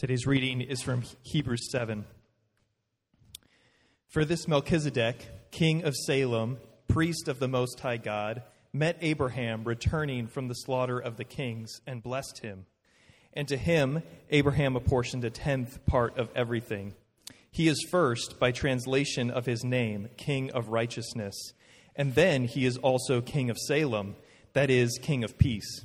Today's 0.00 0.26
reading 0.26 0.62
is 0.62 0.80
from 0.80 1.02
Hebrews 1.24 1.70
7. 1.70 2.06
For 4.08 4.24
this 4.24 4.48
Melchizedek, 4.48 5.50
king 5.50 5.84
of 5.84 5.94
Salem, 5.94 6.56
priest 6.88 7.28
of 7.28 7.38
the 7.38 7.48
Most 7.48 7.80
High 7.80 7.98
God, 7.98 8.42
met 8.72 8.96
Abraham 9.02 9.62
returning 9.64 10.26
from 10.26 10.48
the 10.48 10.54
slaughter 10.54 10.98
of 10.98 11.18
the 11.18 11.24
kings 11.24 11.82
and 11.86 12.02
blessed 12.02 12.38
him. 12.38 12.64
And 13.34 13.46
to 13.48 13.58
him, 13.58 14.02
Abraham 14.30 14.74
apportioned 14.74 15.22
a 15.24 15.28
tenth 15.28 15.84
part 15.84 16.16
of 16.16 16.30
everything. 16.34 16.94
He 17.50 17.68
is 17.68 17.86
first, 17.90 18.38
by 18.38 18.52
translation 18.52 19.30
of 19.30 19.44
his 19.44 19.64
name, 19.64 20.08
King 20.16 20.50
of 20.52 20.70
Righteousness, 20.70 21.52
and 21.94 22.14
then 22.14 22.44
he 22.44 22.64
is 22.64 22.78
also 22.78 23.20
King 23.20 23.50
of 23.50 23.58
Salem, 23.58 24.16
that 24.54 24.70
is, 24.70 24.98
King 25.02 25.24
of 25.24 25.36
Peace. 25.36 25.84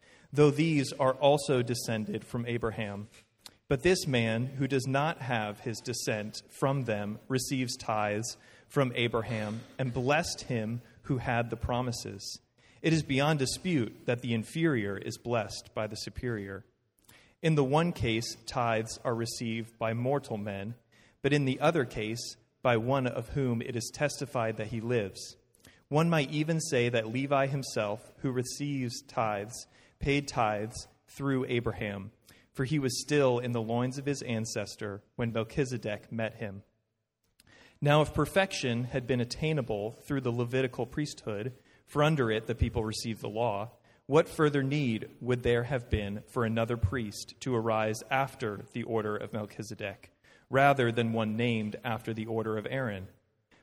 though 0.33 0.51
these 0.51 0.93
are 0.93 1.13
also 1.13 1.61
descended 1.61 2.23
from 2.23 2.45
Abraham. 2.45 3.07
But 3.67 3.83
this 3.83 4.05
man 4.05 4.47
who 4.57 4.67
does 4.67 4.85
not 4.85 5.21
have 5.21 5.61
his 5.61 5.79
descent 5.79 6.41
from 6.49 6.83
them 6.83 7.19
receives 7.27 7.77
tithes 7.77 8.37
from 8.67 8.91
Abraham 8.95 9.61
and 9.77 9.93
blessed 9.93 10.41
him 10.41 10.81
who 11.03 11.17
had 11.17 11.49
the 11.49 11.57
promises. 11.57 12.39
It 12.81 12.93
is 12.93 13.03
beyond 13.03 13.39
dispute 13.39 14.05
that 14.05 14.21
the 14.21 14.33
inferior 14.33 14.97
is 14.97 15.17
blessed 15.17 15.69
by 15.73 15.87
the 15.87 15.95
superior. 15.95 16.65
In 17.41 17.55
the 17.55 17.63
one 17.63 17.91
case, 17.91 18.35
tithes 18.45 18.99
are 19.03 19.15
received 19.15 19.77
by 19.77 19.93
mortal 19.93 20.37
men, 20.37 20.75
but 21.21 21.33
in 21.33 21.45
the 21.45 21.59
other 21.59 21.85
case, 21.85 22.35
by 22.61 22.77
one 22.77 23.07
of 23.07 23.29
whom 23.29 23.61
it 23.61 23.75
is 23.75 23.91
testified 23.93 24.57
that 24.57 24.67
he 24.67 24.81
lives. 24.81 25.35
One 25.89 26.09
might 26.09 26.31
even 26.31 26.59
say 26.59 26.89
that 26.89 27.11
Levi 27.11 27.47
himself, 27.47 28.11
who 28.17 28.31
receives 28.31 29.01
tithes, 29.03 29.67
paid 30.01 30.27
tithes 30.27 30.87
through 31.07 31.45
Abraham, 31.47 32.11
for 32.53 32.65
he 32.65 32.79
was 32.79 33.01
still 33.01 33.39
in 33.39 33.51
the 33.51 33.61
loins 33.61 33.97
of 33.97 34.05
his 34.05 34.21
ancestor 34.21 35.01
when 35.15 35.31
Melchizedek 35.31 36.11
met 36.11 36.35
him. 36.35 36.63
Now, 37.81 38.01
if 38.01 38.13
perfection 38.13 38.83
had 38.85 39.07
been 39.07 39.21
attainable 39.21 39.97
through 40.03 40.21
the 40.21 40.31
Levitical 40.31 40.85
priesthood, 40.85 41.53
for 41.87 42.03
under 42.03 42.29
it 42.29 42.45
the 42.45 42.55
people 42.55 42.83
received 42.83 43.21
the 43.21 43.29
law, 43.29 43.71
what 44.05 44.29
further 44.29 44.61
need 44.61 45.09
would 45.19 45.41
there 45.41 45.63
have 45.63 45.89
been 45.89 46.21
for 46.27 46.45
another 46.45 46.77
priest 46.77 47.33
to 47.39 47.55
arise 47.55 48.03
after 48.11 48.65
the 48.73 48.83
order 48.83 49.15
of 49.15 49.33
Melchizedek, 49.33 50.11
rather 50.49 50.91
than 50.91 51.13
one 51.13 51.37
named 51.37 51.77
after 51.83 52.13
the 52.13 52.25
order 52.25 52.57
of 52.57 52.67
Aaron? 52.69 53.07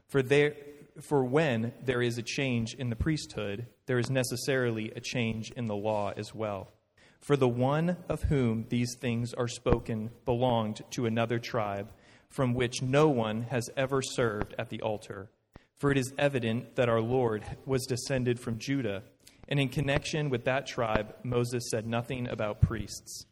For 0.07 0.21
there, 0.21 0.55
for 1.03 1.23
when 1.23 1.73
there 1.83 2.01
is 2.01 2.17
a 2.17 2.23
change 2.23 2.73
in 2.73 2.89
the 2.89 2.95
priesthood, 2.95 3.67
there 3.85 3.99
is 3.99 4.09
necessarily 4.09 4.91
a 4.95 4.99
change 4.99 5.51
in 5.51 5.67
the 5.67 5.75
law 5.75 6.13
as 6.15 6.33
well. 6.33 6.71
For 7.19 7.35
the 7.35 7.47
one 7.47 7.97
of 8.07 8.23
whom 8.23 8.65
these 8.69 8.95
things 8.99 9.33
are 9.33 9.47
spoken 9.47 10.11
belonged 10.25 10.81
to 10.91 11.05
another 11.05 11.39
tribe, 11.39 11.91
from 12.29 12.53
which 12.53 12.81
no 12.81 13.09
one 13.09 13.43
has 13.43 13.69
ever 13.75 14.01
served 14.01 14.55
at 14.57 14.69
the 14.69 14.81
altar. 14.81 15.29
For 15.77 15.91
it 15.91 15.97
is 15.97 16.13
evident 16.17 16.75
that 16.75 16.89
our 16.89 17.01
Lord 17.01 17.43
was 17.65 17.85
descended 17.85 18.39
from 18.39 18.59
Judah, 18.59 19.03
and 19.47 19.59
in 19.59 19.69
connection 19.69 20.29
with 20.29 20.45
that 20.45 20.67
tribe, 20.67 21.15
Moses 21.23 21.69
said 21.69 21.87
nothing 21.87 22.27
about 22.27 22.61
priests. 22.61 23.25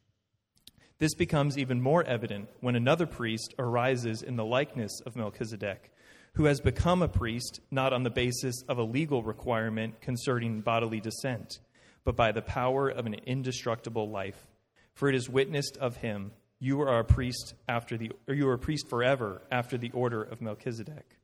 This 1.00 1.14
becomes 1.14 1.58
even 1.58 1.82
more 1.82 2.04
evident 2.04 2.50
when 2.60 2.76
another 2.76 3.06
priest 3.06 3.54
arises 3.60 4.24
in 4.24 4.36
the 4.36 4.46
likeness 4.46 5.00
of 5.06 5.16
Melchizedek 5.16 5.92
who 6.38 6.46
has 6.46 6.62
become 6.62 7.02
a 7.02 7.08
priest 7.08 7.60
not 7.72 7.92
on 7.92 8.04
the 8.04 8.12
basis 8.12 8.62
of 8.70 8.78
a 8.78 8.84
legal 8.84 9.24
requirement 9.24 10.00
concerning 10.02 10.62
bodily 10.62 11.00
descent, 11.00 11.60
but 12.04 12.16
by 12.16 12.32
the 12.32 12.44
power 12.44 12.88
of 12.88 13.08
an 13.08 13.16
indestructible 13.26 14.08
life. 14.08 14.46
For 14.94 15.10
it 15.10 15.16
is 15.16 15.28
witnessed 15.28 15.78
of 15.78 15.98
him, 15.98 16.32
you 16.60 16.80
are 16.82 17.00
a 17.00 17.04
priest 17.04 17.56
after 17.68 17.98
the 17.98 18.12
or 18.28 18.36
you 18.36 18.48
are 18.50 18.54
a 18.54 18.60
priest 18.60 18.88
forever 18.88 19.42
after 19.50 19.80
the 19.80 19.90
order 19.96 20.22
of 20.22 20.40
Melchizedek. 20.40 21.18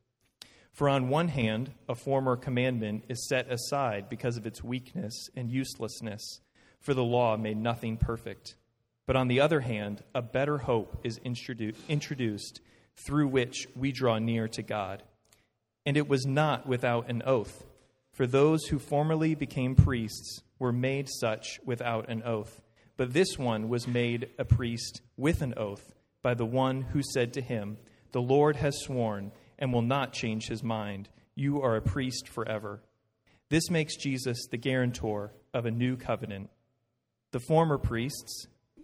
For 0.72 0.88
on 0.88 1.08
one 1.08 1.28
hand, 1.28 1.70
a 1.88 1.94
former 1.94 2.34
commandment 2.34 3.04
is 3.08 3.28
set 3.28 3.48
aside 3.52 4.08
because 4.08 4.36
of 4.36 4.46
its 4.46 4.64
weakness 4.64 5.28
and 5.36 5.48
uselessness, 5.48 6.40
for 6.80 6.92
the 6.92 7.04
law 7.04 7.36
made 7.36 7.56
nothing 7.56 7.98
perfect. 7.98 8.56
But 9.06 9.14
on 9.14 9.28
the 9.28 9.38
other 9.38 9.60
hand, 9.60 10.02
a 10.12 10.22
better 10.22 10.58
hope 10.58 10.98
is 11.04 11.20
introduced 11.24 12.60
through 12.96 13.28
which 13.28 13.66
we 13.74 13.92
draw 13.92 14.18
near 14.18 14.48
to 14.48 14.62
God. 14.62 15.02
And 15.86 15.96
it 15.96 16.08
was 16.08 16.24
not 16.26 16.66
without 16.66 17.10
an 17.10 17.22
oath, 17.26 17.64
for 18.12 18.26
those 18.26 18.64
who 18.66 18.78
formerly 18.78 19.34
became 19.34 19.74
priests 19.74 20.42
were 20.58 20.72
made 20.72 21.08
such 21.08 21.60
without 21.64 22.08
an 22.08 22.22
oath. 22.22 22.60
But 22.96 23.12
this 23.12 23.38
one 23.38 23.68
was 23.68 23.88
made 23.88 24.30
a 24.38 24.44
priest 24.44 25.02
with 25.16 25.42
an 25.42 25.54
oath 25.56 25.94
by 26.22 26.34
the 26.34 26.46
one 26.46 26.82
who 26.82 27.02
said 27.02 27.32
to 27.34 27.40
him, 27.40 27.76
The 28.12 28.22
Lord 28.22 28.56
has 28.56 28.80
sworn 28.80 29.32
and 29.58 29.72
will 29.72 29.82
not 29.82 30.12
change 30.12 30.46
his 30.46 30.62
mind. 30.62 31.08
You 31.34 31.60
are 31.62 31.76
a 31.76 31.82
priest 31.82 32.28
forever. 32.28 32.82
This 33.50 33.70
makes 33.70 33.96
Jesus 33.96 34.46
the 34.50 34.56
guarantor 34.56 35.32
of 35.52 35.66
a 35.66 35.70
new 35.70 35.96
covenant. 35.96 36.50
The 37.32 37.40
former 37.40 37.78
priests, 37.78 38.46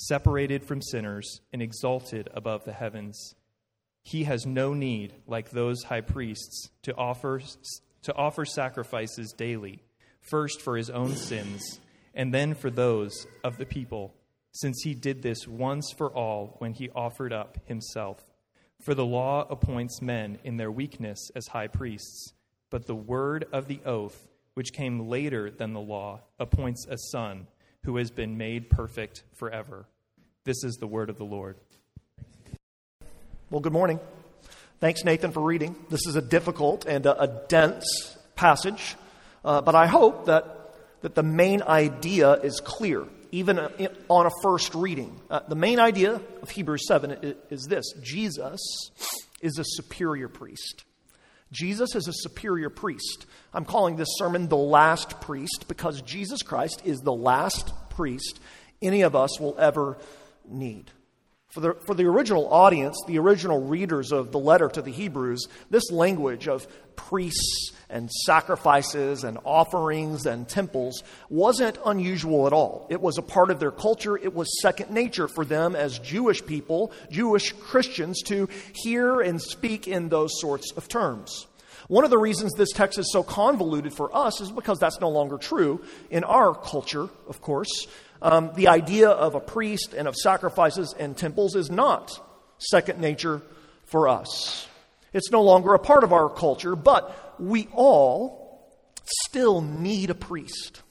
separated 0.00 0.64
from 0.64 0.80
sinners 0.80 1.40
and 1.52 1.60
exalted 1.60 2.28
above 2.32 2.64
the 2.64 2.72
heavens. 2.72 3.34
He 4.02 4.24
has 4.24 4.46
no 4.46 4.72
need, 4.72 5.12
like 5.26 5.50
those 5.50 5.82
high 5.84 6.00
priests, 6.00 6.70
to 6.82 6.96
offer, 6.96 7.42
to 8.02 8.14
offer 8.14 8.46
sacrifices 8.46 9.34
daily, 9.36 9.82
first 10.22 10.62
for 10.62 10.76
his 10.76 10.88
own 10.88 11.14
sins, 11.16 11.80
and 12.14 12.32
then 12.32 12.54
for 12.54 12.70
those 12.70 13.26
of 13.44 13.58
the 13.58 13.66
people, 13.66 14.14
since 14.52 14.80
he 14.82 14.94
did 14.94 15.22
this 15.22 15.46
once 15.46 15.92
for 15.92 16.08
all 16.08 16.56
when 16.58 16.72
he 16.72 16.88
offered 16.90 17.32
up 17.32 17.58
himself. 17.66 18.24
For 18.80 18.94
the 18.94 19.04
law 19.04 19.46
appoints 19.50 20.00
men 20.00 20.38
in 20.42 20.56
their 20.56 20.72
weakness 20.72 21.30
as 21.34 21.48
high 21.48 21.68
priests, 21.68 22.32
but 22.70 22.86
the 22.86 22.94
word 22.94 23.46
of 23.52 23.68
the 23.68 23.80
oath, 23.84 24.28
which 24.54 24.72
came 24.72 25.08
later 25.08 25.50
than 25.50 25.74
the 25.74 25.80
law, 25.80 26.22
appoints 26.38 26.86
a 26.88 26.96
son 26.96 27.46
who 27.84 27.96
has 27.96 28.10
been 28.10 28.36
made 28.36 28.70
perfect 28.70 29.22
forever. 29.36 29.86
This 30.44 30.64
is 30.64 30.76
the 30.76 30.86
word 30.86 31.10
of 31.10 31.18
the 31.18 31.24
Lord. 31.24 31.56
Well, 33.50 33.60
good 33.60 33.72
morning. 33.72 34.00
Thanks, 34.80 35.04
Nathan, 35.04 35.32
for 35.32 35.42
reading. 35.42 35.74
This 35.90 36.06
is 36.06 36.16
a 36.16 36.22
difficult 36.22 36.86
and 36.86 37.04
a, 37.04 37.22
a 37.22 37.42
dense 37.48 38.16
passage, 38.34 38.96
uh, 39.44 39.60
but 39.60 39.74
I 39.74 39.86
hope 39.86 40.26
that, 40.26 40.72
that 41.02 41.14
the 41.14 41.22
main 41.22 41.62
idea 41.62 42.32
is 42.34 42.60
clear, 42.60 43.04
even 43.30 43.58
on 44.08 44.26
a 44.26 44.30
first 44.42 44.74
reading. 44.74 45.20
Uh, 45.28 45.40
the 45.48 45.54
main 45.54 45.78
idea 45.78 46.20
of 46.42 46.50
Hebrews 46.50 46.86
7 46.86 47.10
is, 47.10 47.34
is 47.50 47.66
this 47.68 47.92
Jesus 48.02 48.60
is 49.42 49.58
a 49.58 49.64
superior 49.64 50.28
priest. 50.28 50.84
Jesus 51.52 51.94
is 51.94 52.06
a 52.06 52.12
superior 52.12 52.70
priest. 52.70 53.26
I'm 53.52 53.64
calling 53.64 53.96
this 53.96 54.16
sermon 54.16 54.48
the 54.48 54.56
last 54.56 55.20
priest 55.20 55.66
because 55.68 56.02
Jesus 56.02 56.42
Christ 56.42 56.82
is 56.84 57.00
the 57.00 57.12
last 57.12 57.72
priest 57.90 58.40
any 58.80 59.02
of 59.02 59.16
us 59.16 59.38
will 59.40 59.56
ever 59.58 59.98
need. 60.48 60.90
For 61.48 61.60
the, 61.60 61.74
for 61.74 61.94
the 61.94 62.04
original 62.04 62.48
audience, 62.52 62.96
the 63.08 63.18
original 63.18 63.60
readers 63.62 64.12
of 64.12 64.30
the 64.30 64.38
letter 64.38 64.68
to 64.68 64.82
the 64.82 64.92
Hebrews, 64.92 65.48
this 65.68 65.90
language 65.90 66.46
of 66.46 66.68
priests 66.94 67.72
and 67.90 68.10
sacrifices 68.10 69.24
and 69.24 69.38
offerings 69.44 70.26
and 70.26 70.48
temples 70.48 71.02
wasn't 71.28 71.78
unusual 71.84 72.46
at 72.46 72.52
all. 72.52 72.86
It 72.90 73.00
was 73.00 73.18
a 73.18 73.22
part 73.22 73.50
of 73.50 73.60
their 73.60 73.70
culture. 73.70 74.16
It 74.16 74.34
was 74.34 74.60
second 74.60 74.90
nature 74.90 75.28
for 75.28 75.44
them 75.44 75.76
as 75.76 75.98
Jewish 75.98 76.44
people, 76.44 76.92
Jewish 77.10 77.52
Christians, 77.52 78.22
to 78.22 78.48
hear 78.74 79.20
and 79.20 79.40
speak 79.40 79.88
in 79.88 80.08
those 80.08 80.40
sorts 80.40 80.72
of 80.72 80.88
terms. 80.88 81.46
One 81.88 82.04
of 82.04 82.10
the 82.10 82.18
reasons 82.18 82.52
this 82.52 82.70
text 82.70 83.00
is 83.00 83.10
so 83.12 83.24
convoluted 83.24 83.92
for 83.92 84.16
us 84.16 84.40
is 84.40 84.52
because 84.52 84.78
that's 84.78 85.00
no 85.00 85.08
longer 85.08 85.38
true 85.38 85.82
in 86.08 86.22
our 86.22 86.54
culture, 86.54 87.08
of 87.28 87.40
course. 87.40 87.88
Um, 88.22 88.52
the 88.54 88.68
idea 88.68 89.08
of 89.08 89.34
a 89.34 89.40
priest 89.40 89.94
and 89.94 90.06
of 90.06 90.14
sacrifices 90.14 90.94
and 90.96 91.16
temples 91.16 91.56
is 91.56 91.68
not 91.68 92.12
second 92.58 93.00
nature 93.00 93.42
for 93.86 94.06
us. 94.06 94.68
It's 95.12 95.30
no 95.30 95.42
longer 95.42 95.74
a 95.74 95.78
part 95.78 96.04
of 96.04 96.12
our 96.12 96.28
culture, 96.28 96.76
but 96.76 97.34
we 97.40 97.68
all 97.72 98.68
still 99.04 99.60
need 99.60 100.10
a 100.10 100.14
priest. 100.14 100.82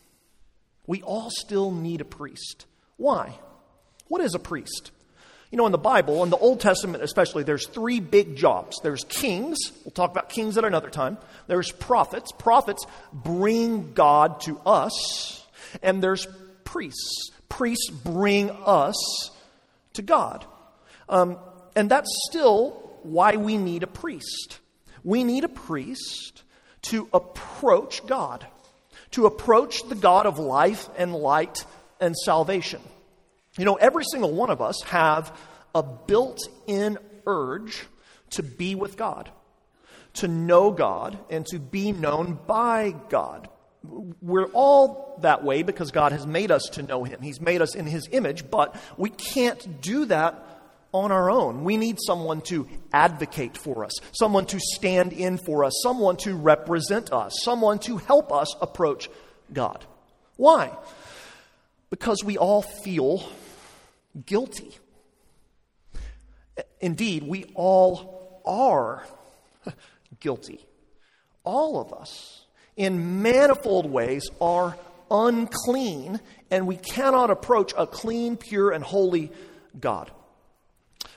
We 0.88 1.02
all 1.02 1.30
still 1.30 1.72
need 1.72 2.02
a 2.02 2.06
priest. 2.06 2.66
Why? 2.98 3.40
What 4.08 4.22
is 4.22 4.36
a 4.36 4.40
priest? 4.40 4.92
You 5.52 5.58
know, 5.58 5.66
in 5.66 5.72
the 5.72 5.78
Bible, 5.78 6.24
in 6.24 6.30
the 6.30 6.38
Old 6.38 6.60
Testament 6.60 7.04
especially, 7.04 7.44
there's 7.44 7.68
three 7.68 8.00
big 8.00 8.36
jobs. 8.36 8.78
There's 8.84 9.04
kings. 9.06 9.58
We'll 9.84 9.92
talk 9.92 10.12
about 10.12 10.30
kings 10.30 10.58
at 10.58 10.64
another 10.64 10.90
time. 10.90 11.18
There's 11.48 11.72
prophets. 11.72 12.32
Prophets 12.32 12.86
bring 13.14 13.94
God 13.94 14.42
to 14.42 14.60
us. 14.66 15.46
And 15.82 16.04
there's 16.04 16.28
priests. 16.66 17.32
Priests 17.48 17.90
bring 17.90 18.52
us 18.52 19.32
to 19.94 20.02
God. 20.02 20.46
Um, 21.08 21.38
and 21.76 21.90
that's 21.90 22.10
still 22.30 22.89
why 23.04 23.36
we 23.36 23.58
need 23.58 23.84
a 23.84 23.88
priest. 23.88 24.60
We 25.04 25.24
need 25.24 25.44
a 25.44 25.50
priest 25.50 26.44
to 26.84 27.08
approach 27.14 28.06
God, 28.06 28.46
to 29.12 29.26
approach 29.26 29.84
the 29.88 29.96
God 29.96 30.26
of 30.26 30.40
life 30.40 30.90
and 30.98 31.14
light 31.14 31.66
and 32.00 32.16
salvation. 32.16 32.82
You 33.58 33.66
know, 33.66 33.76
every 33.76 34.06
single 34.06 34.32
one 34.32 34.50
of 34.50 34.62
us 34.62 34.82
have 34.84 35.38
a 35.76 35.84
built 35.84 36.40
in 36.68 36.98
urge 37.26 37.84
to 38.32 38.44
be 38.44 38.76
with 38.76 38.98
God, 38.98 39.30
to 40.16 40.28
know 40.28 40.72
God, 40.72 41.18
and 41.30 41.46
to 41.48 41.60
be 41.60 41.92
known 41.92 42.40
by 42.48 42.96
God. 43.10 43.50
We're 44.22 44.48
all 44.48 45.18
that 45.22 45.44
way 45.44 45.64
because 45.64 45.92
God 45.92 46.12
has 46.12 46.28
made 46.28 46.52
us 46.52 46.64
to 46.74 46.84
know 46.84 47.04
Him. 47.04 47.22
He's 47.22 47.42
made 47.42 47.62
us 47.62 47.76
in 47.76 47.86
His 47.86 48.08
image, 48.12 48.50
but 48.50 48.76
we 48.98 49.10
can't 49.10 49.82
do 49.82 50.06
that 50.06 50.59
on 50.92 51.12
our 51.12 51.30
own. 51.30 51.64
We 51.64 51.78
need 51.78 51.98
someone 52.06 52.42
to 52.42 52.68
advocate 52.92 53.58
for 53.58 53.86
us, 53.86 53.92
someone 54.12 54.46
to 54.48 54.60
stand 54.60 55.14
in 55.14 55.38
for 55.38 55.64
us, 55.64 55.74
someone 55.84 56.18
to 56.18 56.36
represent 56.36 57.12
us, 57.12 57.34
someone 57.44 57.80
to 57.80 57.98
help 57.98 58.32
us 58.32 58.54
approach 58.62 59.10
God. 59.54 59.86
Why? 60.36 60.72
Because 61.90 62.24
we 62.24 62.38
all 62.38 62.62
feel 62.62 63.24
guilty. 64.26 64.78
Indeed, 66.82 67.24
we 67.24 67.46
all 67.56 68.42
are 68.46 69.04
guilty. 70.20 70.66
All 71.44 71.80
of 71.80 71.94
us, 71.94 72.46
in 72.76 73.22
manifold 73.22 73.90
ways, 73.90 74.30
are 74.40 74.78
unclean, 75.12 76.20
and 76.52 76.68
we 76.68 76.76
cannot 76.76 77.32
approach 77.32 77.74
a 77.78 77.88
clean, 77.88 78.38
pure, 78.38 78.72
and 78.72 78.84
holy 78.84 79.32
God. 79.80 80.12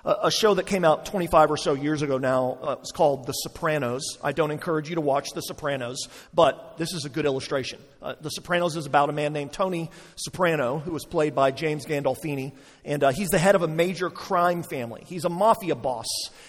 A 0.05 0.33
show 0.33 0.55
that 0.55 0.67
came 0.67 0.85
out 0.85 1.07
25 1.07 1.53
or 1.53 1.57
so 1.57 1.75
years 1.75 2.03
ago 2.03 2.19
now 2.19 2.59
uh, 2.61 2.77
is 2.83 2.91
called 2.91 3.25
The 3.25 3.33
Sopranos. 3.33 4.03
I 4.21 4.33
don't 4.33 4.51
encourage 4.51 4.89
you 4.89 4.97
to 4.97 5.01
watch 5.01 5.29
The 5.33 5.43
Sopranos, 5.43 6.09
but 6.35 6.77
this 6.77 6.93
is 6.93 7.05
a 7.05 7.09
good 7.09 7.25
illustration. 7.25 7.79
Uh, 8.03 8.15
the 8.21 8.31
Sopranos 8.31 8.75
is 8.75 8.87
about 8.87 9.11
a 9.11 9.13
man 9.13 9.33
named 9.33 9.53
Tony 9.53 9.93
Soprano, 10.17 10.81
who 10.81 10.91
was 10.91 11.05
played 11.05 11.37
by 11.37 11.53
James 11.53 11.87
Gandolfini, 11.87 12.51
and 12.85 13.05
uh, 13.05 13.13
he's 13.13 13.29
the 13.29 13.39
head 13.39 13.55
of 13.55 13.63
a 13.63 13.69
major 13.69 14.11
crime 14.11 14.65
family. 14.65 15.05
He's 15.07 15.25
a 15.25 15.29
mafia 15.29 15.77
boss 15.77 16.09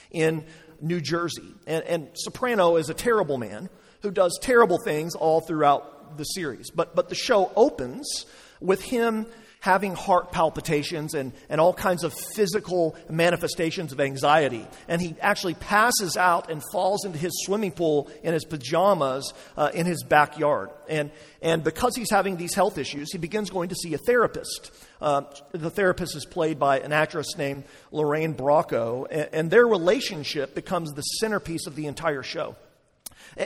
in 0.09 0.43
New 0.81 0.99
Jersey. 0.99 1.53
And, 1.67 1.83
and 1.83 2.07
Soprano 2.15 2.77
is 2.77 2.89
a 2.89 2.95
terrible 2.95 3.37
man 3.37 3.69
who 4.01 4.09
does 4.09 4.39
terrible 4.41 4.79
things 4.83 5.13
all 5.13 5.41
throughout 5.41 6.17
the 6.17 6.23
series. 6.23 6.71
But, 6.71 6.95
but 6.95 7.07
the 7.07 7.15
show 7.15 7.51
opens 7.55 8.25
with 8.59 8.81
him 8.81 9.27
having 9.63 9.95
heart 9.95 10.33
palpitations 10.33 11.13
and, 11.13 11.31
and 11.47 11.61
all 11.61 11.73
kinds 11.73 12.03
of 12.03 12.13
physical 12.35 12.97
manifestations 13.09 13.93
of 13.93 14.01
anxiety. 14.01 14.67
And 14.89 15.01
he 15.01 15.15
actually 15.21 15.53
passes 15.53 16.17
out 16.17 16.51
and 16.51 16.61
falls 16.73 17.05
into 17.05 17.17
his 17.17 17.31
swimming 17.45 17.71
pool 17.71 18.11
in 18.23 18.33
his 18.33 18.43
pajamas 18.43 19.33
uh, 19.55 19.71
in 19.73 19.85
his 19.85 20.03
backyard. 20.03 20.69
And, 20.89 21.11
and 21.41 21.63
because 21.63 21.95
he's 21.95 22.11
having 22.11 22.35
these 22.35 22.53
health 22.53 22.77
issues, 22.77 23.13
he 23.13 23.17
begins 23.17 23.49
going 23.49 23.69
to 23.69 23.75
see 23.75 23.93
a 23.93 23.97
therapist. 23.97 24.69
Uh, 25.01 25.21
the 25.53 25.69
therapist 25.69 26.13
is 26.17 26.25
played 26.25 26.59
by 26.59 26.81
an 26.81 26.91
actress 26.91 27.37
named 27.37 27.63
Lorraine 27.93 28.35
Bracco, 28.35 29.07
and, 29.09 29.29
and 29.31 29.49
their 29.49 29.65
relationship 29.65 30.55
becomes 30.55 30.91
the 30.91 31.03
centerpiece 31.03 31.67
of 31.67 31.77
the 31.77 31.85
entire 31.85 32.23
show. 32.23 32.57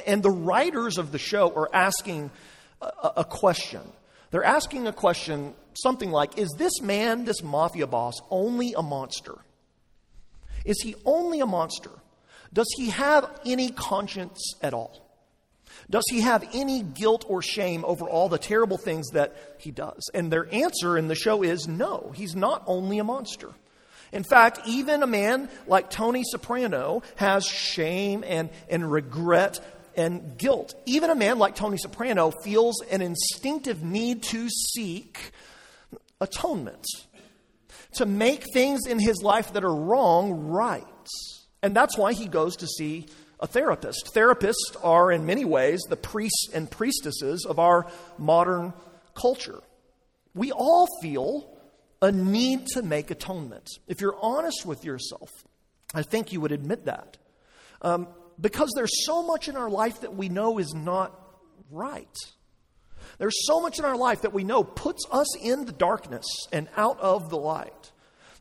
And 0.08 0.24
the 0.24 0.32
writers 0.32 0.98
of 0.98 1.12
the 1.12 1.20
show 1.20 1.54
are 1.56 1.70
asking 1.72 2.32
a, 2.82 3.12
a 3.18 3.24
question. 3.24 3.82
They're 4.32 4.44
asking 4.44 4.88
a 4.88 4.94
question 4.94 5.54
something 5.82 6.12
like 6.12 6.38
Is 6.38 6.54
this 6.58 6.82
man, 6.82 7.26
this 7.26 7.44
mafia 7.44 7.88
boss, 7.88 8.16
only 8.30 8.74
a 8.74 8.82
monster? 8.82 9.36
Is 10.66 10.82
he 10.82 10.96
only 11.06 11.40
a 11.40 11.46
monster? 11.46 11.92
Does 12.54 12.68
he 12.78 12.90
have 12.90 13.30
any 13.46 13.70
conscience 13.72 14.54
at 14.62 14.74
all? 14.74 15.08
Does 15.90 16.04
he 16.10 16.22
have 16.22 16.48
any 16.54 16.82
guilt 16.82 17.26
or 17.28 17.42
shame 17.42 17.86
over 17.86 18.06
all 18.06 18.30
the 18.30 18.38
terrible 18.38 18.78
things 18.78 19.10
that 19.12 19.56
he 19.58 19.72
does? 19.72 20.10
And 20.14 20.32
their 20.32 20.54
answer 20.54 20.98
in 20.98 21.08
the 21.08 21.16
show 21.16 21.44
is 21.44 21.68
no, 21.68 22.12
he's 22.16 22.36
not 22.36 22.64
only 22.68 23.00
a 23.00 23.04
monster. 23.04 23.50
In 24.12 24.24
fact, 24.24 24.60
even 24.66 25.04
a 25.04 25.08
man 25.08 25.50
like 25.68 25.90
Tony 25.90 26.24
Soprano 26.26 27.04
has 27.16 27.46
shame 27.46 28.24
and, 28.26 28.50
and 28.70 28.90
regret 28.90 29.60
and 29.96 30.38
guilt. 30.38 30.76
Even 30.86 31.10
a 31.10 31.16
man 31.16 31.40
like 31.40 31.56
Tony 31.56 31.78
Soprano 31.78 32.32
feels 32.44 32.82
an 32.90 33.02
instinctive 33.02 33.84
need 33.84 34.24
to 34.24 34.48
seek 34.50 35.32
atonement, 36.22 36.86
to 37.94 38.06
make 38.06 38.44
things 38.54 38.88
in 38.88 39.00
his 39.00 39.22
life 39.22 39.54
that 39.54 39.64
are 39.64 39.76
wrong 39.76 40.48
right. 40.48 40.84
And 41.64 41.76
that's 41.76 41.98
why 41.98 42.14
he 42.14 42.28
goes 42.28 42.56
to 42.58 42.68
see 42.68 43.08
a 43.40 43.48
therapist. 43.48 44.12
Therapists 44.16 44.76
are, 44.84 45.12
in 45.12 45.26
many 45.26 45.46
ways, 45.46 45.82
the 45.90 45.96
priests 45.96 46.50
and 46.54 46.70
priestesses 46.70 47.46
of 47.46 47.60
our 47.60 47.88
modern 48.18 48.74
culture. 49.16 49.60
We 50.34 50.52
all 50.52 50.88
feel 51.02 51.58
a 52.02 52.12
need 52.12 52.68
to 52.68 52.84
make 52.84 53.12
atonement. 53.12 53.70
If 53.88 54.02
you're 54.02 54.18
honest 54.22 54.66
with 54.66 54.86
yourself, 54.86 55.30
I 55.94 56.04
think 56.04 56.32
you 56.32 56.42
would 56.42 56.52
admit 56.52 56.86
that. 56.86 57.18
Um, 57.82 58.08
because 58.40 58.72
there's 58.76 59.06
so 59.06 59.24
much 59.24 59.48
in 59.48 59.56
our 59.56 59.70
life 59.70 60.02
that 60.02 60.16
we 60.16 60.30
know 60.30 60.60
is 60.60 60.74
not 60.74 61.20
right. 61.72 62.16
There's 63.18 63.46
so 63.48 63.62
much 63.62 63.80
in 63.80 63.86
our 63.86 63.96
life 63.96 64.22
that 64.22 64.34
we 64.34 64.44
know 64.44 64.64
puts 64.64 65.04
us 65.12 65.36
in 65.38 65.66
the 65.66 65.72
darkness 65.72 66.26
and 66.52 66.68
out 66.78 67.00
of 67.00 67.30
the 67.30 67.38
light. 67.38 67.92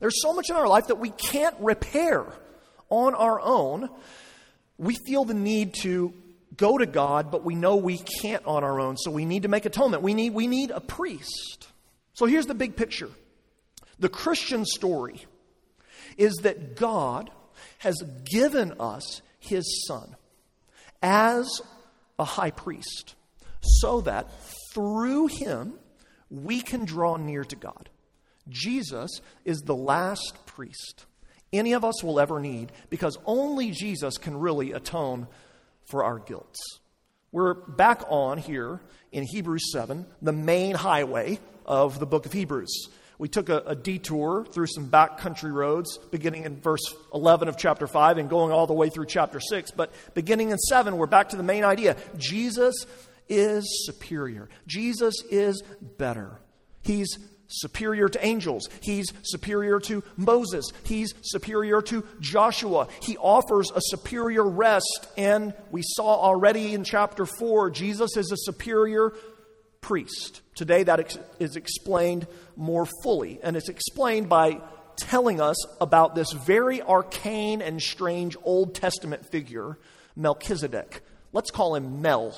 There's 0.00 0.20
so 0.20 0.34
much 0.34 0.50
in 0.50 0.56
our 0.56 0.68
life 0.68 0.88
that 0.88 0.98
we 0.98 1.10
can't 1.10 1.56
repair 1.60 2.26
on 2.90 3.14
our 3.14 3.40
own. 3.40 3.88
We 4.78 4.96
feel 5.06 5.24
the 5.24 5.34
need 5.34 5.74
to 5.82 6.12
go 6.56 6.76
to 6.78 6.86
God, 6.86 7.30
but 7.30 7.44
we 7.44 7.54
know 7.54 7.76
we 7.76 7.98
can't 7.98 8.44
on 8.46 8.64
our 8.64 8.78
own, 8.80 8.96
so 8.96 9.10
we 9.10 9.24
need 9.24 9.42
to 9.42 9.48
make 9.48 9.64
atonement. 9.64 10.02
We 10.02 10.14
need, 10.14 10.34
we 10.34 10.46
need 10.46 10.70
a 10.70 10.80
priest. 10.80 11.68
So 12.14 12.26
here's 12.26 12.46
the 12.46 12.54
big 12.54 12.76
picture 12.76 13.10
the 13.98 14.08
Christian 14.08 14.64
story 14.64 15.24
is 16.18 16.34
that 16.42 16.76
God 16.76 17.30
has 17.78 18.02
given 18.24 18.74
us 18.78 19.22
his 19.38 19.86
son 19.86 20.16
as 21.02 21.48
a 22.18 22.24
high 22.24 22.50
priest 22.50 23.14
so 23.60 24.00
that 24.02 24.28
through 24.76 25.28
him 25.28 25.72
we 26.30 26.60
can 26.60 26.84
draw 26.84 27.16
near 27.16 27.44
to 27.44 27.56
God. 27.56 27.88
Jesus 28.48 29.22
is 29.44 29.62
the 29.62 29.74
last 29.74 30.36
priest 30.44 31.06
any 31.52 31.72
of 31.72 31.84
us 31.84 32.02
will 32.02 32.20
ever 32.20 32.40
need 32.40 32.72
because 32.90 33.18
only 33.24 33.70
Jesus 33.70 34.18
can 34.18 34.38
really 34.38 34.72
atone 34.72 35.26
for 35.84 36.04
our 36.04 36.18
guilt. 36.18 36.56
We're 37.32 37.54
back 37.54 38.02
on 38.08 38.38
here 38.38 38.80
in 39.12 39.24
Hebrews 39.24 39.72
7, 39.72 40.06
the 40.22 40.32
main 40.32 40.74
highway 40.74 41.38
of 41.64 41.98
the 41.98 42.06
book 42.06 42.26
of 42.26 42.32
Hebrews. 42.32 42.88
We 43.18 43.28
took 43.28 43.48
a, 43.48 43.58
a, 43.60 43.74
detour 43.74 44.44
through 44.44 44.66
some 44.66 44.90
backcountry 44.90 45.50
roads, 45.50 45.96
beginning 46.10 46.44
in 46.44 46.60
verse 46.60 46.94
11 47.14 47.48
of 47.48 47.56
chapter 47.56 47.86
5 47.86 48.18
and 48.18 48.28
going 48.28 48.52
all 48.52 48.66
the 48.66 48.74
way 48.74 48.90
through 48.90 49.06
chapter 49.06 49.40
6. 49.40 49.70
But 49.70 49.90
beginning 50.12 50.50
in 50.50 50.58
7, 50.58 50.98
we're 50.98 51.06
back 51.06 51.30
to 51.30 51.36
the 51.36 51.42
main 51.42 51.64
idea 51.64 51.96
Jesus 52.18 52.84
is 53.28 53.86
superior, 53.86 54.48
Jesus 54.66 55.14
is 55.30 55.62
better. 55.98 56.40
He's 56.82 57.18
superior 57.48 58.08
to 58.08 58.24
angels. 58.24 58.68
He's 58.80 59.12
superior 59.22 59.80
to 59.80 60.02
Moses. 60.16 60.70
He's 60.84 61.14
superior 61.22 61.82
to 61.82 62.04
Joshua. 62.20 62.88
He 63.02 63.16
offers 63.16 63.70
a 63.74 63.80
superior 63.80 64.44
rest. 64.44 65.08
And 65.16 65.54
we 65.70 65.82
saw 65.84 66.20
already 66.20 66.74
in 66.74 66.84
chapter 66.84 67.26
4, 67.26 67.70
Jesus 67.70 68.16
is 68.16 68.30
a 68.32 68.36
superior 68.36 69.12
priest. 69.80 70.42
Today, 70.54 70.82
that 70.82 71.00
ex- 71.00 71.18
is 71.38 71.56
explained 71.56 72.26
more 72.56 72.86
fully. 73.02 73.38
And 73.42 73.56
it's 73.56 73.68
explained 73.68 74.28
by 74.28 74.60
telling 74.96 75.40
us 75.40 75.56
about 75.80 76.14
this 76.14 76.32
very 76.32 76.82
arcane 76.82 77.62
and 77.62 77.80
strange 77.80 78.36
Old 78.42 78.74
Testament 78.74 79.30
figure, 79.30 79.78
Melchizedek. 80.16 81.02
Let's 81.32 81.50
call 81.50 81.74
him 81.74 82.00
Mel 82.00 82.34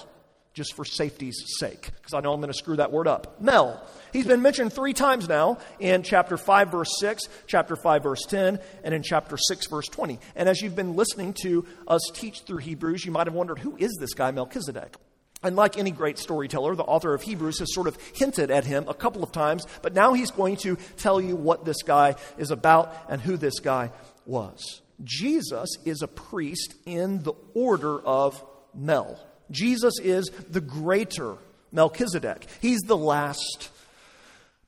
just 0.58 0.74
for 0.74 0.84
safety's 0.84 1.40
sake, 1.58 1.90
because 1.96 2.14
I 2.14 2.20
know 2.20 2.32
I'm 2.32 2.40
going 2.40 2.52
to 2.52 2.58
screw 2.58 2.76
that 2.76 2.90
word 2.90 3.06
up. 3.06 3.40
Mel. 3.40 3.80
He's 4.12 4.26
been 4.26 4.42
mentioned 4.42 4.72
three 4.72 4.92
times 4.92 5.28
now 5.28 5.58
in 5.78 6.02
chapter 6.02 6.36
5, 6.36 6.70
verse 6.72 6.98
6, 6.98 7.28
chapter 7.46 7.76
5, 7.76 8.02
verse 8.02 8.22
10, 8.26 8.58
and 8.82 8.92
in 8.92 9.04
chapter 9.04 9.36
6, 9.36 9.68
verse 9.68 9.86
20. 9.86 10.18
And 10.34 10.48
as 10.48 10.60
you've 10.60 10.74
been 10.74 10.96
listening 10.96 11.32
to 11.42 11.64
us 11.86 12.00
teach 12.12 12.40
through 12.40 12.58
Hebrews, 12.58 13.04
you 13.04 13.12
might 13.12 13.28
have 13.28 13.34
wondered 13.34 13.60
who 13.60 13.76
is 13.76 13.96
this 14.00 14.14
guy, 14.14 14.32
Melchizedek? 14.32 14.96
And 15.44 15.54
like 15.54 15.78
any 15.78 15.92
great 15.92 16.18
storyteller, 16.18 16.74
the 16.74 16.82
author 16.82 17.14
of 17.14 17.22
Hebrews 17.22 17.60
has 17.60 17.72
sort 17.72 17.86
of 17.86 17.96
hinted 18.14 18.50
at 18.50 18.64
him 18.64 18.86
a 18.88 18.94
couple 18.94 19.22
of 19.22 19.30
times, 19.30 19.64
but 19.82 19.94
now 19.94 20.12
he's 20.12 20.32
going 20.32 20.56
to 20.56 20.76
tell 20.96 21.20
you 21.20 21.36
what 21.36 21.64
this 21.64 21.82
guy 21.82 22.16
is 22.36 22.50
about 22.50 22.92
and 23.08 23.20
who 23.20 23.36
this 23.36 23.60
guy 23.60 23.92
was. 24.26 24.82
Jesus 25.04 25.76
is 25.84 26.02
a 26.02 26.08
priest 26.08 26.74
in 26.84 27.22
the 27.22 27.34
order 27.54 28.00
of 28.00 28.44
Mel. 28.74 29.27
Jesus 29.50 29.94
is 30.00 30.30
the 30.50 30.60
greater 30.60 31.36
Melchizedek. 31.72 32.46
He's 32.60 32.80
the 32.80 32.96
last 32.96 33.70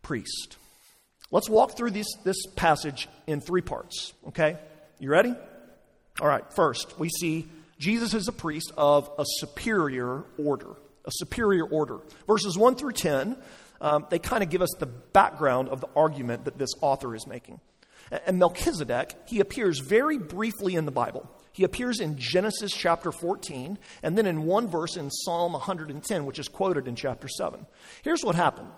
priest. 0.03 0.57
Let's 1.31 1.49
walk 1.49 1.77
through 1.77 1.93
this, 1.93 2.09
this 2.25 2.47
passage 2.57 3.09
in 3.27 3.41
three 3.41 3.61
parts, 3.63 4.13
okay? 4.29 4.59
You 4.99 5.11
ready? 5.11 5.35
All 6.21 6.27
right, 6.27 6.45
first, 6.53 6.99
we 6.99 7.09
see 7.09 7.49
Jesus 7.79 8.15
is 8.15 8.29
a 8.29 8.33
priest 8.33 8.73
of 8.77 9.11
a 9.19 9.25
superior 9.27 10.25
order. 10.39 10.71
A 11.05 11.11
superior 11.13 11.65
order. 11.65 11.99
Verses 12.27 12.59
1 12.59 12.75
through 12.75 12.93
10, 12.93 13.37
um, 13.81 14.07
they 14.11 14.19
kind 14.19 14.43
of 14.43 14.51
give 14.51 14.61
us 14.61 14.75
the 14.79 14.87
background 14.87 15.69
of 15.69 15.81
the 15.81 15.89
argument 15.97 16.45
that 16.45 16.59
this 16.59 16.71
author 16.83 17.15
is 17.15 17.27
making. 17.27 17.61
And 18.27 18.39
Melchizedek, 18.39 19.15
he 19.27 19.41
appears 19.41 19.79
very 19.79 20.19
briefly 20.19 20.75
in 20.75 20.85
the 20.85 20.91
Bible. 20.91 21.31
He 21.61 21.65
appears 21.65 22.01
in 22.01 22.17
Genesis 22.17 22.73
chapter 22.73 23.13
14, 23.13 23.77
and 24.03 24.17
then 24.17 24.25
in 24.25 24.45
one 24.45 24.67
verse 24.67 24.97
in 24.97 25.11
Psalm 25.11 25.53
110, 25.53 26.25
which 26.25 26.39
is 26.39 26.49
quoted 26.49 26.89
in 26.89 26.97
chapter 26.97 27.29
7. 27.29 27.67
Here's 28.03 28.25
what 28.25 28.35
happened. 28.35 28.71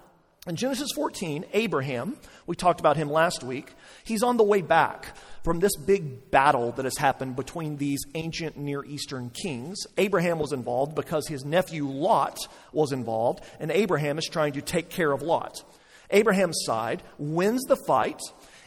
In 0.48 0.56
Genesis 0.56 0.90
14, 0.96 1.44
Abraham, 1.52 2.16
we 2.44 2.56
talked 2.56 2.80
about 2.80 2.96
him 2.96 3.08
last 3.08 3.44
week, 3.44 3.72
he's 4.02 4.24
on 4.24 4.36
the 4.36 4.42
way 4.42 4.62
back 4.62 5.16
from 5.44 5.60
this 5.60 5.76
big 5.76 6.32
battle 6.32 6.72
that 6.72 6.84
has 6.84 6.98
happened 6.98 7.36
between 7.36 7.76
these 7.76 8.00
ancient 8.16 8.56
Near 8.56 8.84
Eastern 8.84 9.30
kings. 9.30 9.86
Abraham 9.96 10.40
was 10.40 10.52
involved 10.52 10.96
because 10.96 11.28
his 11.28 11.44
nephew 11.44 11.86
Lot 11.86 12.36
was 12.72 12.90
involved, 12.90 13.44
and 13.60 13.70
Abraham 13.70 14.18
is 14.18 14.26
trying 14.26 14.54
to 14.54 14.60
take 14.60 14.90
care 14.90 15.12
of 15.12 15.22
Lot. 15.22 15.62
Abraham's 16.10 16.64
side 16.64 17.04
wins 17.16 17.62
the 17.62 17.76
fight, 17.86 18.20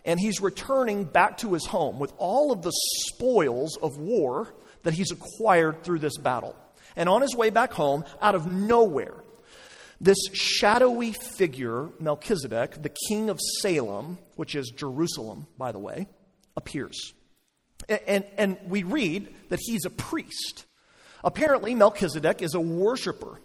and 0.05 0.19
he's 0.19 0.39
returning 0.39 1.03
back 1.03 1.39
to 1.39 1.53
his 1.53 1.65
home 1.65 1.99
with 1.99 2.13
all 2.17 2.51
of 2.51 2.61
the 2.61 2.71
spoils 3.07 3.77
of 3.77 3.97
war 3.97 4.53
that 4.83 4.93
he's 4.93 5.11
acquired 5.11 5.83
through 5.83 5.99
this 5.99 6.17
battle. 6.17 6.55
And 6.95 7.09
on 7.09 7.21
his 7.21 7.35
way 7.35 7.49
back 7.49 7.73
home, 7.73 8.05
out 8.21 8.35
of 8.35 8.51
nowhere, 8.51 9.15
this 9.99 10.17
shadowy 10.33 11.11
figure, 11.11 11.89
Melchizedek, 11.99 12.81
the 12.81 12.93
king 13.09 13.29
of 13.29 13.39
Salem, 13.61 14.17
which 14.35 14.55
is 14.55 14.69
Jerusalem, 14.69 15.47
by 15.57 15.71
the 15.71 15.79
way, 15.79 16.07
appears. 16.55 17.13
And, 17.89 17.99
and, 18.07 18.25
and 18.37 18.57
we 18.67 18.83
read 18.83 19.33
that 19.49 19.59
he's 19.61 19.85
a 19.85 19.89
priest. 19.89 20.65
Apparently, 21.23 21.73
Melchizedek 21.73 22.41
is 22.41 22.53
a 22.53 22.59
worshiper 22.59 23.41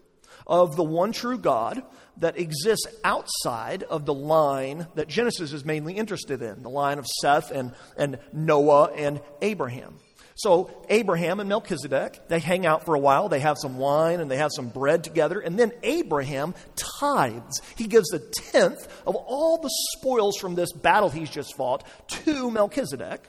of 0.51 0.75
the 0.75 0.85
one 0.85 1.13
true 1.13 1.39
God 1.39 1.83
that 2.17 2.39
exists 2.39 2.87
outside 3.05 3.85
of 3.85 4.05
the 4.05 4.13
line 4.13 4.89
that 4.97 5.09
Genesis 5.09 5.53
is 5.53 5.65
mainly 5.65 5.95
interested 5.95 6.43
in 6.43 6.63
the 6.63 6.69
line 6.69 6.99
of 6.99 7.07
Seth 7.07 7.53
and, 7.53 7.73
and 7.97 8.19
Noah 8.33 8.91
and 8.95 9.23
Abraham. 9.41 9.95
So, 10.35 10.71
Abraham 10.89 11.39
and 11.39 11.49
Melchizedek, 11.51 12.29
they 12.29 12.39
hang 12.39 12.65
out 12.65 12.87
for 12.87 12.95
a 12.95 12.99
while. 12.99 13.29
They 13.29 13.41
have 13.41 13.59
some 13.61 13.77
wine 13.77 14.21
and 14.21 14.31
they 14.31 14.39
have 14.39 14.51
some 14.55 14.71
bread 14.71 15.05
together. 15.05 15.39
And 15.39 15.59
then 15.59 15.71
Abraham 15.83 16.55
tithes. 16.99 17.61
He 17.77 17.87
gives 17.87 18.13
a 18.13 18.19
tenth 18.19 18.89
of 19.07 19.17
all 19.17 19.59
the 19.59 19.71
spoils 19.97 20.39
from 20.39 20.55
this 20.55 20.73
battle 20.73 21.11
he's 21.11 21.31
just 21.31 21.55
fought 21.57 21.87
to 22.25 22.51
Melchizedek. 22.51 23.23